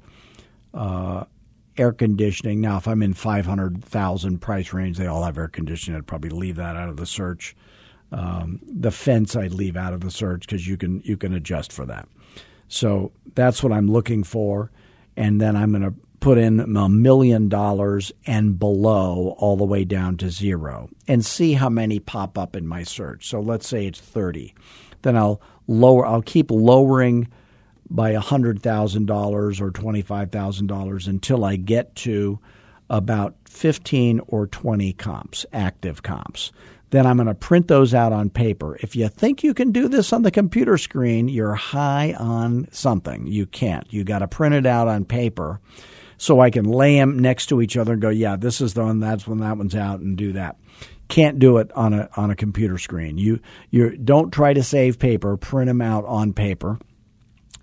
Uh, 0.74 1.26
air 1.78 1.92
conditioning. 1.92 2.62
Now, 2.62 2.78
if 2.78 2.88
I'm 2.88 3.02
in 3.02 3.14
500,000 3.14 4.40
price 4.40 4.74
range, 4.74 4.98
they 4.98 5.08
all 5.08 5.24
have 5.24 5.38
air 5.38 5.48
conditioning. 5.48 5.98
I'd 5.98 6.08
probably 6.08 6.30
leave 6.30 6.56
that 6.58 6.76
out 6.76 6.90
of 6.90 6.98
the 6.98 7.06
search. 7.06 7.56
Um, 8.12 8.60
the 8.64 8.92
fence 8.92 9.36
I'd 9.36 9.54
leave 9.54 9.76
out 9.76 9.94
of 9.94 10.02
the 10.02 10.12
search 10.12 10.42
because 10.42 10.68
you 10.68 10.78
can 10.78 11.02
you 11.04 11.18
can 11.18 11.34
adjust 11.34 11.74
for 11.74 11.86
that. 11.88 12.08
So 12.68 13.12
that's 13.34 13.64
what 13.64 13.74
I'm 13.74 13.88
looking 13.88 14.24
for, 14.24 14.72
and 15.18 15.42
then 15.42 15.56
I'm 15.56 15.72
going 15.72 15.82
to 15.82 15.96
put 16.24 16.38
in 16.38 16.62
a 16.62 16.88
million 16.88 17.50
dollars 17.50 18.10
and 18.26 18.58
below 18.58 19.36
all 19.40 19.58
the 19.58 19.66
way 19.66 19.84
down 19.84 20.16
to 20.16 20.30
zero 20.30 20.90
and 21.06 21.26
see 21.26 21.52
how 21.52 21.68
many 21.68 22.00
pop 22.00 22.38
up 22.38 22.56
in 22.56 22.66
my 22.66 22.82
search. 22.82 23.28
So 23.28 23.42
let's 23.42 23.68
say 23.68 23.88
it's 23.88 24.00
30. 24.00 24.56
Then 25.02 25.18
I'll 25.18 25.42
lower 25.68 26.06
I'll 26.06 26.22
keep 26.22 26.50
lowering 26.50 27.28
by 27.90 28.14
$100,000 28.14 29.62
or 29.62 29.72
$25,000 29.72 31.08
until 31.10 31.44
I 31.44 31.58
get 31.58 31.94
to 31.98 32.40
about 32.90 33.36
15 33.50 34.22
or 34.28 34.48
20 34.48 34.94
comps, 34.94 35.46
active 35.52 36.04
comps. 36.04 36.54
Then 36.92 37.06
I'm 37.06 37.18
going 37.18 37.28
to 37.28 37.36
print 37.36 37.68
those 37.68 37.94
out 37.94 38.14
on 38.14 38.30
paper. 38.30 38.78
If 38.80 38.96
you 38.96 39.10
think 39.10 39.44
you 39.44 39.54
can 39.54 39.74
do 39.74 39.90
this 39.90 40.14
on 40.14 40.22
the 40.22 40.32
computer 40.32 40.78
screen, 40.78 41.28
you're 41.28 41.56
high 41.56 42.14
on 42.14 42.70
something. 42.72 43.28
You 43.28 43.46
can't. 43.46 43.92
You 43.92 44.06
got 44.06 44.20
to 44.20 44.28
print 44.30 44.56
it 44.56 44.66
out 44.66 44.88
on 44.88 45.04
paper 45.04 45.60
so 46.18 46.40
I 46.40 46.50
can 46.50 46.66
lay 46.66 46.96
them 46.98 47.20
next 47.20 47.48
to 47.48 47.62
each 47.62 47.78
other 47.78 47.94
and 47.94 48.02
go, 48.02 48.10
yeah, 48.10 48.36
this 48.36 48.62
is 48.62 48.74
the 48.74 48.84
one, 48.84 49.00
that's 49.00 49.28
when 49.28 49.40
that 49.40 49.58
one's 49.58 49.76
out, 49.76 50.00
and 50.00 50.18
do 50.18 50.34
that. 50.34 50.58
Can't 51.10 51.38
do 51.38 51.58
it 51.58 51.72
on 51.74 51.94
a 51.94 52.10
on 52.16 52.32
a 52.32 52.36
computer 52.36 52.78
screen. 52.78 53.18
You 53.18 53.40
you 53.70 53.98
don't 53.98 54.32
try 54.32 54.54
to 54.54 54.64
save 54.64 54.98
paper. 54.98 55.36
Print 55.36 55.68
them 55.68 55.82
out 55.82 56.06
on 56.06 56.34
paper 56.34 56.80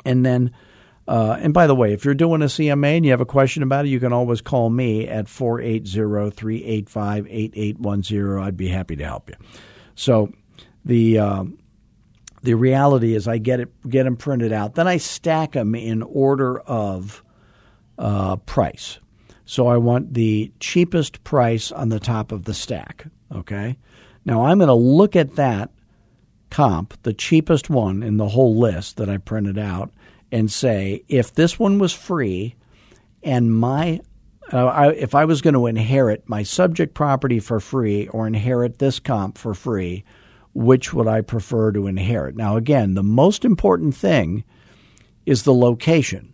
and 0.05 0.25
then, 0.25 0.53
uh, 1.09 1.37
and 1.41 1.53
by 1.53 1.67
the 1.67 1.75
way, 1.75 1.93
if 1.93 2.05
you're 2.05 2.15
doing 2.15 2.43
a 2.43 2.47
CMA 2.47 2.97
and 2.97 3.05
you 3.05 3.11
have 3.11 3.21
a 3.21 3.27
question 3.27 3.63
about 3.63 3.85
it, 3.85 3.89
you 3.89 4.01
can 4.01 4.13
always 4.13 4.41
call 4.41 4.71
me 4.71 5.09
at 5.09 5.29
480 5.29 6.31
385 6.31 7.27
8810. 7.29 8.39
I'd 8.39 8.57
be 8.57 8.69
happy 8.69 8.97
to 8.97 9.05
help 9.05 9.31
you. 9.31 9.37
So 9.95 10.33
the. 10.85 11.19
Uh, 11.19 11.45
the 12.43 12.55
reality 12.55 13.15
is, 13.15 13.29
I 13.29 13.37
get 13.37 13.61
it, 13.61 13.69
get 13.87 14.05
them 14.05 14.17
printed 14.17 14.51
out. 14.51 14.75
Then 14.75 14.89
I 14.89 14.97
stack 14.97 15.53
them 15.53 15.75
in 15.75 16.03
order 16.03 16.59
of 16.61 17.23
uh, 18.01 18.37
price. 18.37 18.99
So 19.45 19.67
I 19.67 19.77
want 19.77 20.15
the 20.15 20.51
cheapest 20.59 21.23
price 21.23 21.71
on 21.71 21.91
the 21.91 22.01
top 22.01 22.33
of 22.33 22.45
the 22.45 22.55
stack. 22.55 23.07
Okay. 23.33 23.77
Now 24.25 24.47
I'm 24.47 24.59
going 24.59 24.69
to 24.69 24.75
look 24.75 25.15
at 25.15 25.37
that 25.37 25.71
comp, 26.51 27.01
the 27.03 27.13
cheapest 27.13 27.71
one 27.71 28.03
in 28.03 28.17
the 28.17 28.29
whole 28.29 28.59
list 28.59 28.97
that 28.97 29.09
I 29.09 29.19
printed 29.19 29.59
out, 29.59 29.93
and 30.33 30.51
say 30.51 31.05
if 31.09 31.35
this 31.35 31.59
one 31.59 31.79
was 31.79 31.93
free 31.93 32.57
and 33.23 33.55
my 33.55 34.01
uh, 34.53 34.67
I, 34.67 34.93
if 34.93 35.15
I 35.15 35.27
was 35.27 35.43
going 35.43 35.55
to 35.55 35.67
inherit 35.67 36.29
my 36.29 36.43
subject 36.43 36.95
property 36.95 37.39
for 37.39 37.61
free 37.61 38.09
or 38.09 38.27
inherit 38.27 38.79
this 38.79 38.99
comp 38.99 39.39
for 39.39 39.55
free, 39.55 40.03
which 40.55 40.93
would 40.93 41.07
I 41.07 41.21
prefer 41.21 41.71
to 41.73 41.87
inherit? 41.87 42.35
Now, 42.35 42.57
again, 42.57 42.95
the 42.95 43.03
most 43.05 43.45
important 43.45 43.95
thing 43.95 44.43
is 45.25 45.45
the 45.45 45.55
location 45.55 46.30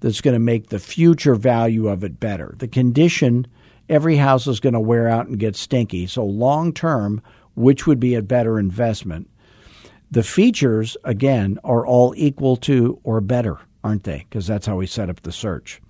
that's 0.00 0.20
going 0.20 0.34
to 0.34 0.40
make 0.40 0.68
the 0.68 0.78
future 0.78 1.34
value 1.34 1.88
of 1.88 2.04
it 2.04 2.20
better. 2.20 2.54
The 2.58 2.68
condition, 2.68 3.46
every 3.88 4.16
house 4.16 4.46
is 4.46 4.60
going 4.60 4.74
to 4.74 4.80
wear 4.80 5.08
out 5.08 5.26
and 5.26 5.38
get 5.38 5.56
stinky. 5.56 6.06
So, 6.06 6.24
long 6.24 6.72
term, 6.72 7.20
which 7.54 7.86
would 7.86 8.00
be 8.00 8.14
a 8.14 8.22
better 8.22 8.58
investment? 8.58 9.28
The 10.10 10.22
features, 10.22 10.96
again, 11.04 11.58
are 11.64 11.86
all 11.86 12.14
equal 12.16 12.56
to 12.58 12.98
or 13.04 13.20
better, 13.20 13.58
aren't 13.84 14.04
they? 14.04 14.26
Because 14.28 14.46
that's 14.46 14.66
how 14.66 14.76
we 14.76 14.86
set 14.86 15.10
up 15.10 15.20
the 15.22 15.32
search. 15.32 15.80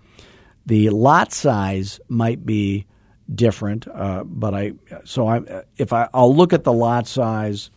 The 0.67 0.91
lot 0.91 1.33
size 1.33 2.01
might 2.09 2.45
be 2.45 2.87
different, 3.35 3.87
uh, 3.89 4.25
but 4.25 4.55
I 4.55 4.73
so 5.05 5.29
I 5.29 5.63
if 5.77 5.93
I 5.93 6.09
I'll 6.13 6.35
look 6.35 6.53
at 6.53 6.65
the 6.65 6.73
lot 6.73 7.07
size, 7.07 7.71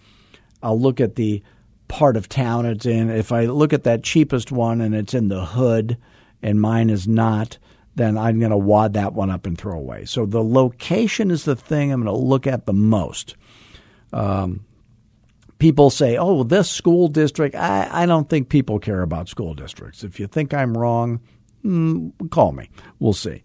I'll 0.63 0.79
look 0.79 0.99
at 0.99 1.15
the 1.15 1.43
part 1.87 2.17
of 2.17 2.29
town 2.29 2.65
it's 2.65 2.85
in. 2.85 3.09
If 3.09 3.31
I 3.31 3.45
look 3.45 3.73
at 3.73 3.83
that 3.83 4.03
cheapest 4.03 4.51
one 4.51 4.81
and 4.81 4.95
it's 4.95 5.13
in 5.13 5.27
the 5.27 5.45
hood, 5.45 5.97
and 6.41 6.61
mine 6.61 6.89
is 6.89 7.07
not, 7.07 7.57
then 7.95 8.17
I'm 8.17 8.39
going 8.39 8.51
to 8.51 8.57
wad 8.57 8.93
that 8.93 9.13
one 9.13 9.29
up 9.29 9.45
and 9.45 9.57
throw 9.57 9.77
away. 9.77 10.05
So 10.05 10.25
the 10.25 10.43
location 10.43 11.31
is 11.31 11.45
the 11.45 11.55
thing 11.55 11.91
I'm 11.91 12.03
going 12.03 12.13
to 12.13 12.25
look 12.25 12.47
at 12.47 12.65
the 12.65 12.73
most. 12.73 13.35
Um, 14.13 14.65
people 15.59 15.89
say, 15.89 16.17
oh, 16.17 16.43
this 16.43 16.69
school 16.69 17.07
district, 17.07 17.55
I, 17.55 17.87
I 17.91 18.05
don't 18.05 18.29
think 18.29 18.49
people 18.49 18.79
care 18.79 19.01
about 19.01 19.29
school 19.29 19.53
districts. 19.53 20.03
If 20.03 20.19
you 20.19 20.27
think 20.27 20.53
I'm 20.53 20.77
wrong, 20.77 21.19
mm, 21.63 22.11
call 22.31 22.51
me. 22.51 22.69
We'll 22.99 23.13
see. 23.13 23.43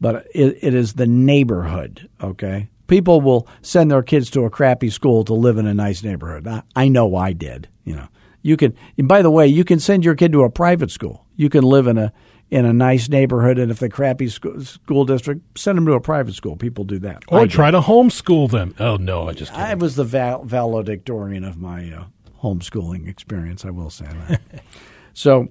But 0.00 0.26
it, 0.34 0.58
it 0.62 0.74
is 0.74 0.94
the 0.94 1.06
neighborhood, 1.06 2.08
okay? 2.22 2.70
People 2.86 3.20
will 3.20 3.46
send 3.60 3.90
their 3.90 4.02
kids 4.02 4.30
to 4.30 4.44
a 4.44 4.50
crappy 4.50 4.88
school 4.88 5.24
to 5.24 5.34
live 5.34 5.58
in 5.58 5.66
a 5.66 5.74
nice 5.74 6.02
neighborhood. 6.02 6.48
I, 6.48 6.62
I 6.74 6.88
know 6.88 7.14
I 7.14 7.32
did, 7.32 7.68
you 7.84 7.94
know. 7.94 8.08
You 8.42 8.56
can, 8.56 8.74
and 8.96 9.06
by 9.06 9.20
the 9.20 9.30
way, 9.30 9.46
you 9.46 9.64
can 9.64 9.80
send 9.80 10.02
your 10.02 10.14
kid 10.14 10.32
to 10.32 10.44
a 10.44 10.50
private 10.50 10.90
school. 10.90 11.26
You 11.36 11.50
can 11.50 11.62
live 11.62 11.86
in 11.86 11.98
a 11.98 12.12
in 12.50 12.64
a 12.64 12.72
nice 12.72 13.08
neighborhood, 13.08 13.58
and 13.58 13.70
if 13.70 13.78
the 13.78 13.88
crappy 13.88 14.28
school, 14.28 14.60
school 14.62 15.04
district, 15.04 15.58
send 15.58 15.78
them 15.78 15.86
to 15.86 15.92
a 15.92 16.00
private 16.00 16.34
school. 16.34 16.56
People 16.56 16.84
do 16.84 16.98
that. 17.00 17.22
Or 17.28 17.40
I 17.40 17.46
try 17.46 17.70
to 17.70 17.80
homeschool 17.80 18.50
them. 18.50 18.74
Oh 18.78 18.96
no, 18.96 19.28
I 19.28 19.32
just. 19.32 19.52
Kidding. 19.52 19.66
I 19.66 19.74
was 19.74 19.96
the 19.96 20.04
val- 20.04 20.44
valedictorian 20.44 21.44
of 21.44 21.58
my 21.58 21.92
uh, 21.92 22.04
homeschooling 22.42 23.08
experience. 23.08 23.64
I 23.64 23.70
will 23.70 23.90
say 23.90 24.06
that. 24.28 24.40
so, 25.14 25.48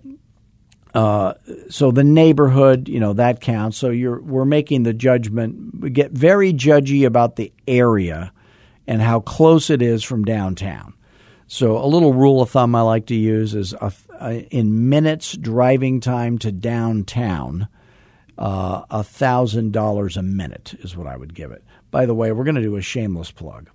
uh, 0.93 1.35
so 1.69 1.91
the 1.91 2.03
neighborhood, 2.03 2.89
you 2.89 2.99
know, 2.99 3.13
that 3.13 3.39
counts. 3.39 3.77
So 3.77 3.89
you're 3.89 4.19
we're 4.19 4.45
making 4.45 4.83
the 4.83 4.93
judgment. 4.93 5.79
We 5.79 5.89
get 5.89 6.11
very 6.11 6.51
judgy 6.51 7.05
about 7.05 7.37
the 7.37 7.53
area 7.67 8.33
and 8.87 9.01
how 9.01 9.21
close 9.21 9.69
it 9.69 9.81
is 9.81 10.03
from 10.03 10.25
downtown. 10.25 10.95
So 11.51 11.83
a 11.83 11.87
little 11.87 12.13
rule 12.13 12.43
of 12.43 12.51
thumb 12.51 12.75
I 12.75 12.81
like 12.81 13.07
to 13.07 13.15
use 13.15 13.55
is 13.55 13.73
a, 13.73 13.91
a, 14.21 14.47
in 14.55 14.87
minutes 14.87 15.35
driving 15.35 15.99
time 15.99 16.37
to 16.37 16.51
downtown, 16.51 17.67
uh, 18.37 18.83
a 18.91 19.03
thousand 19.03 19.73
dollars 19.73 20.15
a 20.15 20.21
minute 20.21 20.75
is 20.81 20.95
what 20.95 21.07
I 21.07 21.17
would 21.17 21.33
give 21.33 21.49
it. 21.51 21.63
By 21.89 22.05
the 22.05 22.13
way, 22.13 22.31
we're 22.31 22.43
going 22.43 22.53
to 22.53 22.61
do 22.61 22.75
a 22.75 22.83
shameless 22.83 23.31
plug. 23.31 23.67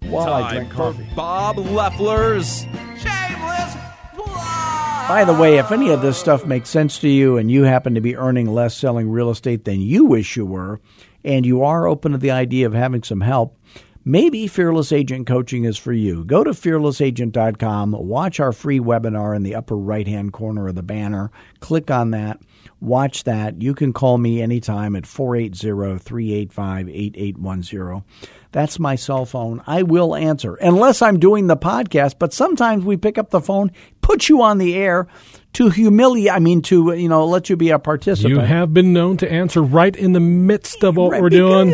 While 0.00 0.24
time 0.24 0.44
I 0.44 0.54
drink 0.54 0.72
coffee, 0.72 1.06
Bob 1.14 1.58
Loeffler's 1.58 2.62
shameless 2.96 3.76
plug. 4.14 5.08
By 5.08 5.24
the 5.26 5.36
way, 5.38 5.58
if 5.58 5.70
any 5.70 5.90
of 5.90 6.00
this 6.00 6.16
stuff 6.16 6.46
makes 6.46 6.70
sense 6.70 7.00
to 7.00 7.08
you 7.08 7.36
and 7.36 7.50
you 7.50 7.64
happen 7.64 7.96
to 7.96 8.00
be 8.00 8.16
earning 8.16 8.46
less 8.46 8.74
selling 8.74 9.10
real 9.10 9.28
estate 9.28 9.66
than 9.66 9.82
you 9.82 10.06
wish 10.06 10.38
you 10.38 10.46
were, 10.46 10.80
and 11.22 11.44
you 11.44 11.64
are 11.64 11.86
open 11.86 12.12
to 12.12 12.18
the 12.18 12.30
idea 12.30 12.64
of 12.66 12.72
having 12.72 13.02
some 13.02 13.20
help 13.20 13.58
Maybe 14.04 14.46
Fearless 14.46 14.92
Agent 14.92 15.26
Coaching 15.26 15.64
is 15.64 15.76
for 15.76 15.92
you. 15.92 16.24
Go 16.24 16.42
to 16.42 16.52
fearlessagent.com, 16.52 17.92
watch 17.92 18.40
our 18.40 18.50
free 18.50 18.80
webinar 18.80 19.36
in 19.36 19.42
the 19.42 19.54
upper 19.54 19.76
right 19.76 20.08
hand 20.08 20.32
corner 20.32 20.68
of 20.68 20.74
the 20.74 20.82
banner. 20.82 21.30
Click 21.60 21.90
on 21.90 22.10
that, 22.12 22.40
watch 22.80 23.24
that. 23.24 23.62
You 23.62 23.74
can 23.74 23.92
call 23.92 24.18
me 24.18 24.42
anytime 24.42 24.96
at 24.96 25.06
480 25.06 25.98
385 25.98 26.88
8810. 26.88 28.04
That's 28.52 28.78
my 28.80 28.96
cell 28.96 29.26
phone. 29.26 29.62
I 29.66 29.84
will 29.84 30.16
answer, 30.16 30.56
unless 30.56 31.02
I'm 31.02 31.20
doing 31.20 31.46
the 31.46 31.56
podcast, 31.56 32.16
but 32.18 32.32
sometimes 32.32 32.84
we 32.84 32.96
pick 32.96 33.16
up 33.16 33.30
the 33.30 33.40
phone, 33.40 33.70
put 34.00 34.28
you 34.28 34.42
on 34.42 34.58
the 34.58 34.74
air 34.74 35.06
to 35.52 35.68
humiliate, 35.68 36.32
I 36.32 36.40
mean, 36.40 36.62
to, 36.62 36.92
you 36.94 37.08
know, 37.08 37.26
let 37.26 37.48
you 37.48 37.56
be 37.56 37.70
a 37.70 37.78
participant. 37.78 38.34
You 38.34 38.40
have 38.40 38.74
been 38.74 38.92
known 38.92 39.18
to 39.18 39.30
answer 39.30 39.62
right 39.62 39.94
in 39.94 40.12
the 40.12 40.20
midst 40.20 40.82
of 40.82 40.96
what 40.96 41.12
right, 41.12 41.22
we're 41.22 41.28
doing. 41.28 41.72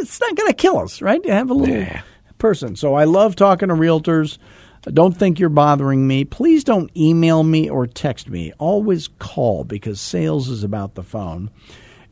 It's 0.00 0.20
not 0.20 0.36
going 0.36 0.48
to 0.48 0.54
kill 0.54 0.78
us, 0.78 1.00
right? 1.00 1.20
You 1.24 1.32
have 1.32 1.50
a 1.50 1.54
little 1.54 1.74
yeah. 1.74 2.02
person. 2.38 2.76
So 2.76 2.94
I 2.94 3.04
love 3.04 3.34
talking 3.36 3.68
to 3.68 3.74
realtors. 3.74 4.38
Don't 4.82 5.16
think 5.16 5.38
you're 5.38 5.48
bothering 5.50 6.06
me. 6.06 6.24
Please 6.24 6.64
don't 6.64 6.90
email 6.96 7.42
me 7.42 7.68
or 7.68 7.86
text 7.86 8.30
me. 8.30 8.52
Always 8.58 9.08
call 9.08 9.64
because 9.64 10.00
sales 10.00 10.48
is 10.48 10.64
about 10.64 10.94
the 10.94 11.02
phone. 11.02 11.50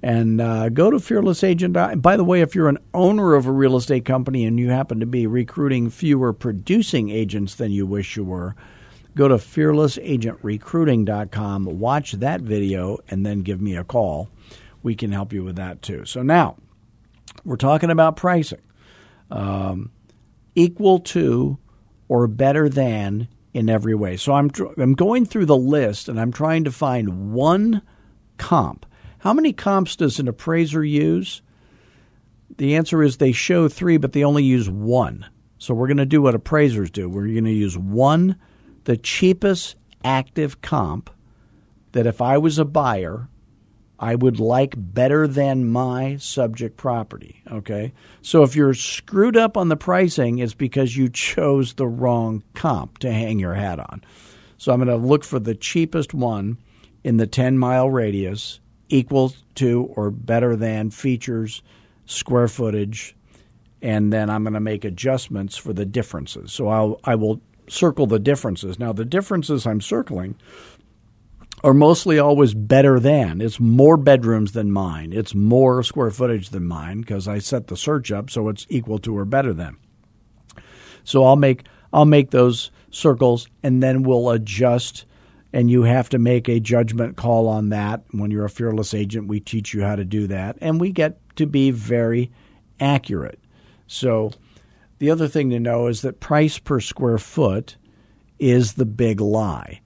And 0.03 0.39
uh, 0.41 0.69
go 0.69 0.91
to 0.91 1.01
Fearless 1.01 1.43
Agent. 1.43 1.73
By 2.03 2.17
the 2.17 2.25
way, 2.25 2.43
if 2.43 2.55
you're 2.55 2.69
an 2.69 2.79
owner 2.95 3.35
of 3.35 3.47
a 3.47 3.53
real 3.53 3.77
estate 3.77 4.05
company 4.05 4.45
and 4.45 4.57
you 4.59 4.69
happen 4.69 5.01
to 5.01 5.07
be 5.07 5.27
recruiting 5.27 5.91
fewer 5.91 6.33
producing 6.33 7.09
agents 7.09 7.57
than 7.57 7.73
you 7.73 7.85
wish 7.87 8.17
you 8.17 8.23
were, 8.23 8.55
go 9.17 9.27
to 9.27 9.35
fearlessagentrecruiting.com, 9.37 11.65
watch 11.65 12.13
that 12.13 12.43
video, 12.43 12.99
and 13.09 13.27
then 13.27 13.41
give 13.41 13.61
me 13.61 13.75
a 13.77 13.83
call. 13.83 14.29
We 14.83 14.95
can 14.95 15.11
help 15.11 15.33
you 15.33 15.43
with 15.43 15.57
that 15.57 15.83
too. 15.83 16.05
So 16.05 16.23
now 16.23 16.59
we're 17.45 17.57
talking 17.57 17.91
about 17.91 18.17
pricing. 18.17 18.61
Um, 19.31 19.91
equal 20.55 21.01
to 21.01 21.59
or 22.09 22.27
better 22.27 22.69
than 22.69 23.29
in 23.55 23.69
every 23.69 23.95
way. 23.95 24.17
So 24.17 24.35
I'm 24.35 24.51
I'm 24.77 24.95
going 24.95 25.25
through 25.27 25.47
the 25.47 25.57
list 25.57 26.09
and 26.09 26.21
I'm 26.21 26.33
trying 26.33 26.65
to 26.65 26.73
find 26.73 27.33
one 27.33 27.83
comp. 28.37 28.87
How 29.19 29.33
many 29.33 29.53
comps 29.53 29.97
does 29.97 30.19
an 30.19 30.29
appraiser 30.29 30.85
use? 30.85 31.43
The 32.57 32.77
answer 32.77 33.03
is 33.03 33.17
they 33.17 33.33
show 33.33 33.69
3 33.69 33.97
but 33.97 34.13
they 34.13 34.25
only 34.25 34.45
use 34.45 34.69
one. 34.69 35.27
So 35.59 35.75
we're 35.75 35.89
going 35.89 35.97
to 35.97 36.07
do 36.07 36.23
what 36.23 36.35
appraisers 36.35 36.91
do. 36.91 37.09
We're 37.09 37.27
going 37.27 37.45
to 37.45 37.51
use 37.51 37.77
one 37.77 38.37
the 38.85 38.97
cheapest 38.97 39.77
active 40.03 40.63
comp 40.63 41.11
that 41.93 42.07
if 42.07 42.23
I 42.23 42.39
was 42.39 42.59
a 42.59 42.65
buyer 42.65 43.29
I 44.01 44.15
would 44.15 44.39
like 44.39 44.75
better 44.77 45.27
than 45.27 45.71
my 45.71 46.17
subject 46.19 46.77
property. 46.77 47.43
Okay. 47.51 47.93
So 48.23 48.43
if 48.45 48.55
you're 48.55 48.75
screwed 48.75 49.37
up 49.37 49.57
on 49.57 49.69
the 49.69 49.77
pricing, 49.77 50.39
it's 50.39 50.55
because 50.55 50.97
you 50.97 51.09
chose 51.09 51.75
the 51.75 51.89
wrong 51.89 52.43
comp 52.55 52.99
to 52.99 53.13
hang 53.13 53.39
your 53.41 53.55
hat 53.55 53.81
on. 53.81 54.05
So 54.57 54.73
I'm 54.73 54.83
going 54.83 54.89
to 54.89 55.07
look 55.07 55.25
for 55.25 55.41
the 55.41 55.55
cheapest 55.55 56.15
one 56.15 56.59
in 57.03 57.17
the 57.17 57.27
10 57.27 57.59
mile 57.59 57.91
radius, 57.91 58.61
equal 58.89 59.33
to 59.57 59.91
or 59.95 60.11
better 60.11 60.57
than 60.57 60.91
features, 60.91 61.63
square 62.07 62.49
footage, 62.49 63.17
and 63.83 64.13
then 64.13 64.31
I'm 64.31 64.43
going 64.45 64.55
to 64.55 64.61
make 64.61 64.85
adjustments 64.85 65.57
for 65.57 65.73
the 65.73 65.85
differences. 65.85 66.53
So 66.53 66.69
I'll, 66.69 67.01
I 67.05 67.15
will 67.15 67.41
circle 67.69 68.07
the 68.07 68.19
differences. 68.19 68.79
Now, 68.79 68.93
the 68.93 69.05
differences 69.05 69.67
I'm 69.67 69.81
circling 69.81 70.37
are 71.65 71.75
mostly 71.75 72.19
always 72.19 72.55
better 72.55 73.01
than. 73.01 73.41
It's 73.41 73.59
more 73.59 73.97
bedrooms 73.97 74.53
than 74.53 74.71
mine. 74.71 75.13
It's 75.13 75.35
more 75.35 75.83
square 75.83 76.11
footage 76.11 76.51
than 76.51 76.65
mine 76.67 77.01
because 77.01 77.27
I 77.27 77.39
set 77.39 77.67
the 77.67 77.77
search 77.77 78.13
up 78.13 78.31
so 78.31 78.49
it's 78.49 78.67
equal 78.69 78.99
to 79.01 79.17
or 79.17 79.25
better 79.25 79.53
than. 79.53 79.77
So 81.05 81.25
I'll 81.25 81.37
make 81.37 81.65
I'll 81.93 82.05
make 82.05 82.31
those 82.31 82.71
circles 82.91 83.49
and 83.63 83.83
then 83.83 84.03
we'll 84.03 84.31
adjust 84.31 85.05
and 85.53 85.71
you 85.71 85.85
have 85.85 86.11
to 86.11 86.19
make 86.19 86.49
a 86.49 86.61
judgment 86.61 87.17
call 87.17 87.49
on 87.49 87.71
that. 87.71 88.03
When 88.11 88.31
you're 88.31 88.45
a 88.45 88.51
fearless 88.51 88.93
agent, 88.93 89.29
we 89.29 89.41
teach 89.41 89.73
you 89.73 89.83
how 89.83 89.97
to 89.97 90.05
do 90.05 90.27
that 90.27 90.59
and 90.61 90.81
we 90.81 90.93
get 90.93 91.19
to 91.37 91.47
be 91.47 91.71
very 91.71 92.31
accurate. 92.79 93.41
So 93.87 94.33
the 94.99 95.11
other 95.11 95.29
thing 95.29 95.51
to 95.51 95.61
know 95.61 95.87
is 95.87 96.03
that 96.03 96.21
price 96.21 96.59
per 96.59 96.81
square 96.81 97.19
foot 97.19 97.77
is 98.39 98.75
the 98.75 98.87
big 98.87 99.21
lie. 99.21 99.81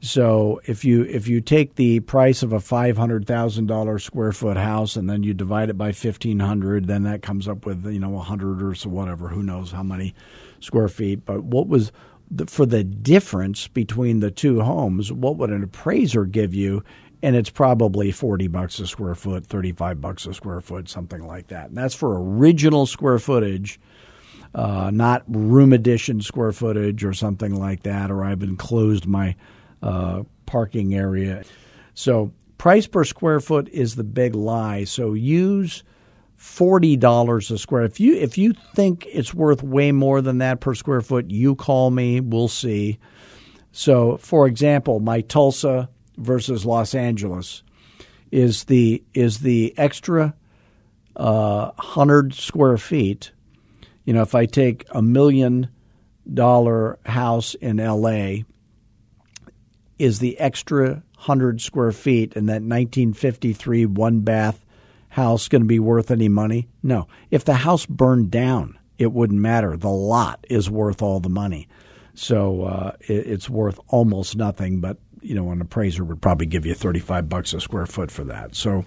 So 0.00 0.60
if 0.64 0.84
you 0.84 1.02
if 1.02 1.26
you 1.26 1.40
take 1.40 1.74
the 1.74 1.98
price 2.00 2.44
of 2.44 2.52
a 2.52 2.60
five 2.60 2.96
hundred 2.96 3.26
thousand 3.26 3.66
dollar 3.66 3.98
square 3.98 4.30
foot 4.30 4.56
house 4.56 4.94
and 4.94 5.10
then 5.10 5.24
you 5.24 5.34
divide 5.34 5.70
it 5.70 5.78
by 5.78 5.90
fifteen 5.90 6.38
hundred, 6.38 6.86
then 6.86 7.02
that 7.02 7.22
comes 7.22 7.48
up 7.48 7.66
with 7.66 7.84
you 7.84 7.98
know 7.98 8.16
a 8.16 8.20
hundred 8.20 8.62
or 8.62 8.74
so 8.76 8.88
whatever. 8.90 9.28
Who 9.28 9.42
knows 9.42 9.72
how 9.72 9.82
many 9.82 10.14
square 10.60 10.88
feet? 10.88 11.24
But 11.24 11.42
what 11.42 11.66
was 11.66 11.90
the, 12.30 12.46
for 12.46 12.64
the 12.64 12.84
difference 12.84 13.66
between 13.66 14.20
the 14.20 14.30
two 14.30 14.60
homes? 14.60 15.12
What 15.12 15.36
would 15.36 15.50
an 15.50 15.64
appraiser 15.64 16.24
give 16.26 16.54
you? 16.54 16.84
And 17.20 17.34
it's 17.34 17.50
probably 17.50 18.12
forty 18.12 18.46
bucks 18.46 18.78
a 18.78 18.86
square 18.86 19.16
foot, 19.16 19.46
thirty 19.46 19.72
five 19.72 20.00
bucks 20.00 20.26
a 20.26 20.32
square 20.32 20.60
foot, 20.60 20.88
something 20.88 21.26
like 21.26 21.48
that. 21.48 21.70
And 21.70 21.76
that's 21.76 21.94
for 21.96 22.16
original 22.22 22.86
square 22.86 23.18
footage. 23.18 23.80
Uh, 24.54 24.90
not 24.94 25.24
room 25.26 25.72
addition 25.72 26.22
square 26.22 26.52
footage 26.52 27.04
or 27.04 27.12
something 27.12 27.56
like 27.56 27.82
that, 27.82 28.12
or 28.12 28.24
I've 28.24 28.44
enclosed 28.44 29.04
my 29.06 29.34
uh, 29.82 30.22
parking 30.46 30.94
area. 30.94 31.44
So 31.94 32.32
price 32.56 32.86
per 32.86 33.04
square 33.04 33.40
foot 33.40 33.68
is 33.68 33.96
the 33.96 34.04
big 34.04 34.34
lie. 34.34 34.84
So 34.84 35.14
use 35.14 35.82
forty 36.36 36.96
dollars 36.96 37.50
a 37.50 37.58
square. 37.58 37.84
If 37.84 38.00
you 38.00 38.14
if 38.14 38.38
you 38.38 38.54
think 38.74 39.06
it's 39.06 39.34
worth 39.34 39.62
way 39.62 39.92
more 39.92 40.20
than 40.20 40.38
that 40.38 40.60
per 40.60 40.74
square 40.74 41.00
foot, 41.00 41.30
you 41.30 41.54
call 41.54 41.90
me. 41.90 42.20
We'll 42.20 42.48
see. 42.48 42.98
So, 43.72 44.16
for 44.16 44.46
example, 44.46 44.98
my 45.00 45.20
Tulsa 45.20 45.88
versus 46.16 46.64
Los 46.64 46.94
Angeles 46.94 47.62
is 48.30 48.64
the 48.64 49.02
is 49.14 49.38
the 49.40 49.74
extra 49.76 50.34
uh, 51.16 51.72
hundred 51.78 52.34
square 52.34 52.78
feet. 52.78 53.32
You 54.04 54.14
know, 54.14 54.22
if 54.22 54.34
I 54.34 54.46
take 54.46 54.86
a 54.90 55.02
million 55.02 55.68
dollar 56.32 56.98
house 57.04 57.54
in 57.54 57.78
L.A 57.80 58.44
is 59.98 60.18
the 60.18 60.38
extra 60.38 61.02
100 61.16 61.60
square 61.60 61.92
feet 61.92 62.34
in 62.34 62.46
that 62.46 62.62
1953 62.62 63.86
one 63.86 64.20
bath 64.20 64.64
house 65.08 65.48
going 65.48 65.62
to 65.62 65.68
be 65.68 65.78
worth 65.78 66.10
any 66.10 66.28
money? 66.28 66.68
No. 66.82 67.08
If 67.30 67.44
the 67.44 67.54
house 67.54 67.86
burned 67.86 68.30
down, 68.30 68.78
it 68.98 69.12
wouldn't 69.12 69.40
matter. 69.40 69.76
The 69.76 69.88
lot 69.88 70.44
is 70.48 70.70
worth 70.70 71.02
all 71.02 71.20
the 71.20 71.28
money. 71.28 71.68
So 72.14 72.62
uh, 72.64 72.92
it, 73.00 73.26
it's 73.26 73.48
worth 73.48 73.78
almost 73.88 74.36
nothing, 74.36 74.80
but 74.80 74.98
you 75.20 75.34
know, 75.34 75.50
an 75.50 75.60
appraiser 75.60 76.04
would 76.04 76.22
probably 76.22 76.46
give 76.46 76.64
you 76.64 76.74
35 76.74 77.28
bucks 77.28 77.52
a 77.52 77.60
square 77.60 77.86
foot 77.86 78.10
for 78.10 78.24
that. 78.24 78.54
So 78.54 78.84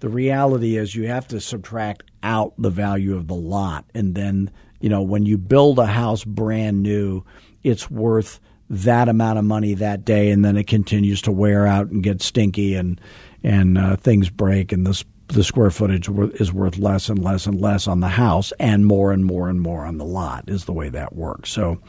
the 0.00 0.08
reality 0.08 0.76
is 0.76 0.94
you 0.94 1.06
have 1.08 1.28
to 1.28 1.40
subtract 1.40 2.04
out 2.22 2.54
the 2.58 2.70
value 2.70 3.16
of 3.16 3.28
the 3.28 3.34
lot 3.34 3.84
and 3.94 4.14
then, 4.14 4.50
you 4.80 4.88
know, 4.88 5.02
when 5.02 5.26
you 5.26 5.38
build 5.38 5.78
a 5.78 5.86
house 5.86 6.24
brand 6.24 6.82
new, 6.82 7.24
it's 7.62 7.90
worth 7.90 8.40
that 8.68 9.08
amount 9.08 9.38
of 9.38 9.44
money 9.44 9.74
that 9.74 10.04
day, 10.04 10.30
and 10.30 10.44
then 10.44 10.56
it 10.56 10.66
continues 10.66 11.22
to 11.22 11.32
wear 11.32 11.66
out 11.66 11.88
and 11.88 12.02
get 12.02 12.22
stinky, 12.22 12.74
and 12.74 13.00
and 13.42 13.78
uh, 13.78 13.96
things 13.96 14.30
break, 14.30 14.72
and 14.72 14.86
the 14.86 15.04
the 15.28 15.44
square 15.44 15.70
footage 15.70 16.08
is 16.40 16.52
worth 16.52 16.78
less 16.78 17.08
and 17.08 17.22
less 17.22 17.46
and 17.46 17.60
less 17.60 17.88
on 17.88 18.00
the 18.00 18.08
house, 18.08 18.52
and 18.58 18.86
more 18.86 19.12
and 19.12 19.24
more 19.24 19.48
and 19.48 19.60
more 19.60 19.84
on 19.84 19.98
the 19.98 20.04
lot 20.04 20.48
is 20.48 20.64
the 20.64 20.72
way 20.72 20.88
that 20.88 21.14
works. 21.14 21.50
So, 21.50 21.80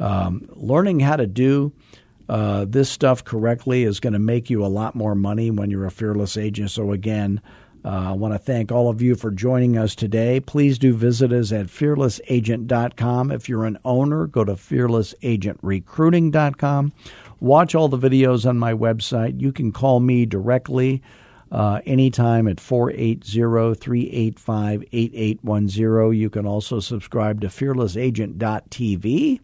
um, 0.00 0.48
learning 0.54 1.00
how 1.00 1.16
to 1.16 1.26
do 1.26 1.72
uh, 2.28 2.64
this 2.68 2.90
stuff 2.90 3.24
correctly 3.24 3.84
is 3.84 4.00
going 4.00 4.12
to 4.12 4.18
make 4.18 4.50
you 4.50 4.64
a 4.64 4.68
lot 4.68 4.94
more 4.94 5.14
money 5.14 5.50
when 5.50 5.70
you're 5.70 5.86
a 5.86 5.90
fearless 5.90 6.36
agent. 6.36 6.70
So 6.70 6.92
again. 6.92 7.40
Uh, 7.84 8.10
I 8.10 8.12
want 8.12 8.32
to 8.34 8.38
thank 8.38 8.70
all 8.70 8.88
of 8.88 9.02
you 9.02 9.16
for 9.16 9.32
joining 9.32 9.76
us 9.76 9.96
today. 9.96 10.40
Please 10.40 10.78
do 10.78 10.94
visit 10.94 11.32
us 11.32 11.50
at 11.52 11.66
fearlessagent.com. 11.66 13.32
If 13.32 13.48
you're 13.48 13.64
an 13.64 13.78
owner, 13.84 14.28
go 14.28 14.44
to 14.44 14.52
fearlessagentrecruiting.com. 14.54 16.92
Watch 17.40 17.74
all 17.74 17.88
the 17.88 17.98
videos 17.98 18.48
on 18.48 18.56
my 18.58 18.72
website. 18.72 19.40
You 19.40 19.50
can 19.52 19.72
call 19.72 19.98
me 19.98 20.26
directly 20.26 21.02
uh, 21.50 21.80
anytime 21.84 22.46
at 22.46 22.60
480 22.60 23.74
385 23.74 24.84
8810. 24.92 26.14
You 26.14 26.30
can 26.30 26.46
also 26.46 26.78
subscribe 26.78 27.40
to 27.40 27.48
fearlessagent.tv 27.48 29.40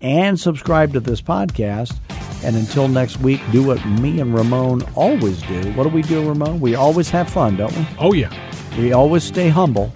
and 0.00 0.38
subscribe 0.38 0.92
to 0.92 1.00
this 1.00 1.20
podcast. 1.20 1.96
And 2.44 2.56
until 2.56 2.86
next 2.86 3.18
week, 3.18 3.40
do 3.50 3.66
what 3.66 3.84
me 3.84 4.20
and 4.20 4.32
Ramon 4.32 4.82
always 4.94 5.42
do. 5.42 5.72
What 5.72 5.84
do 5.84 5.88
we 5.88 6.02
do, 6.02 6.26
Ramon? 6.28 6.60
We 6.60 6.74
always 6.76 7.10
have 7.10 7.28
fun, 7.28 7.56
don't 7.56 7.76
we? 7.76 7.86
Oh, 7.98 8.12
yeah. 8.12 8.32
We 8.78 8.92
always 8.92 9.24
stay 9.24 9.48
humble. 9.48 9.92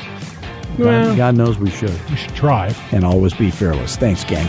Well, 0.78 1.10
God, 1.10 1.16
God 1.16 1.36
knows 1.36 1.58
we 1.58 1.70
should. 1.70 1.98
We 2.10 2.16
should 2.16 2.34
try. 2.34 2.74
And 2.90 3.04
always 3.04 3.34
be 3.34 3.50
fearless. 3.50 3.96
Thanks, 3.96 4.24
gang. 4.24 4.48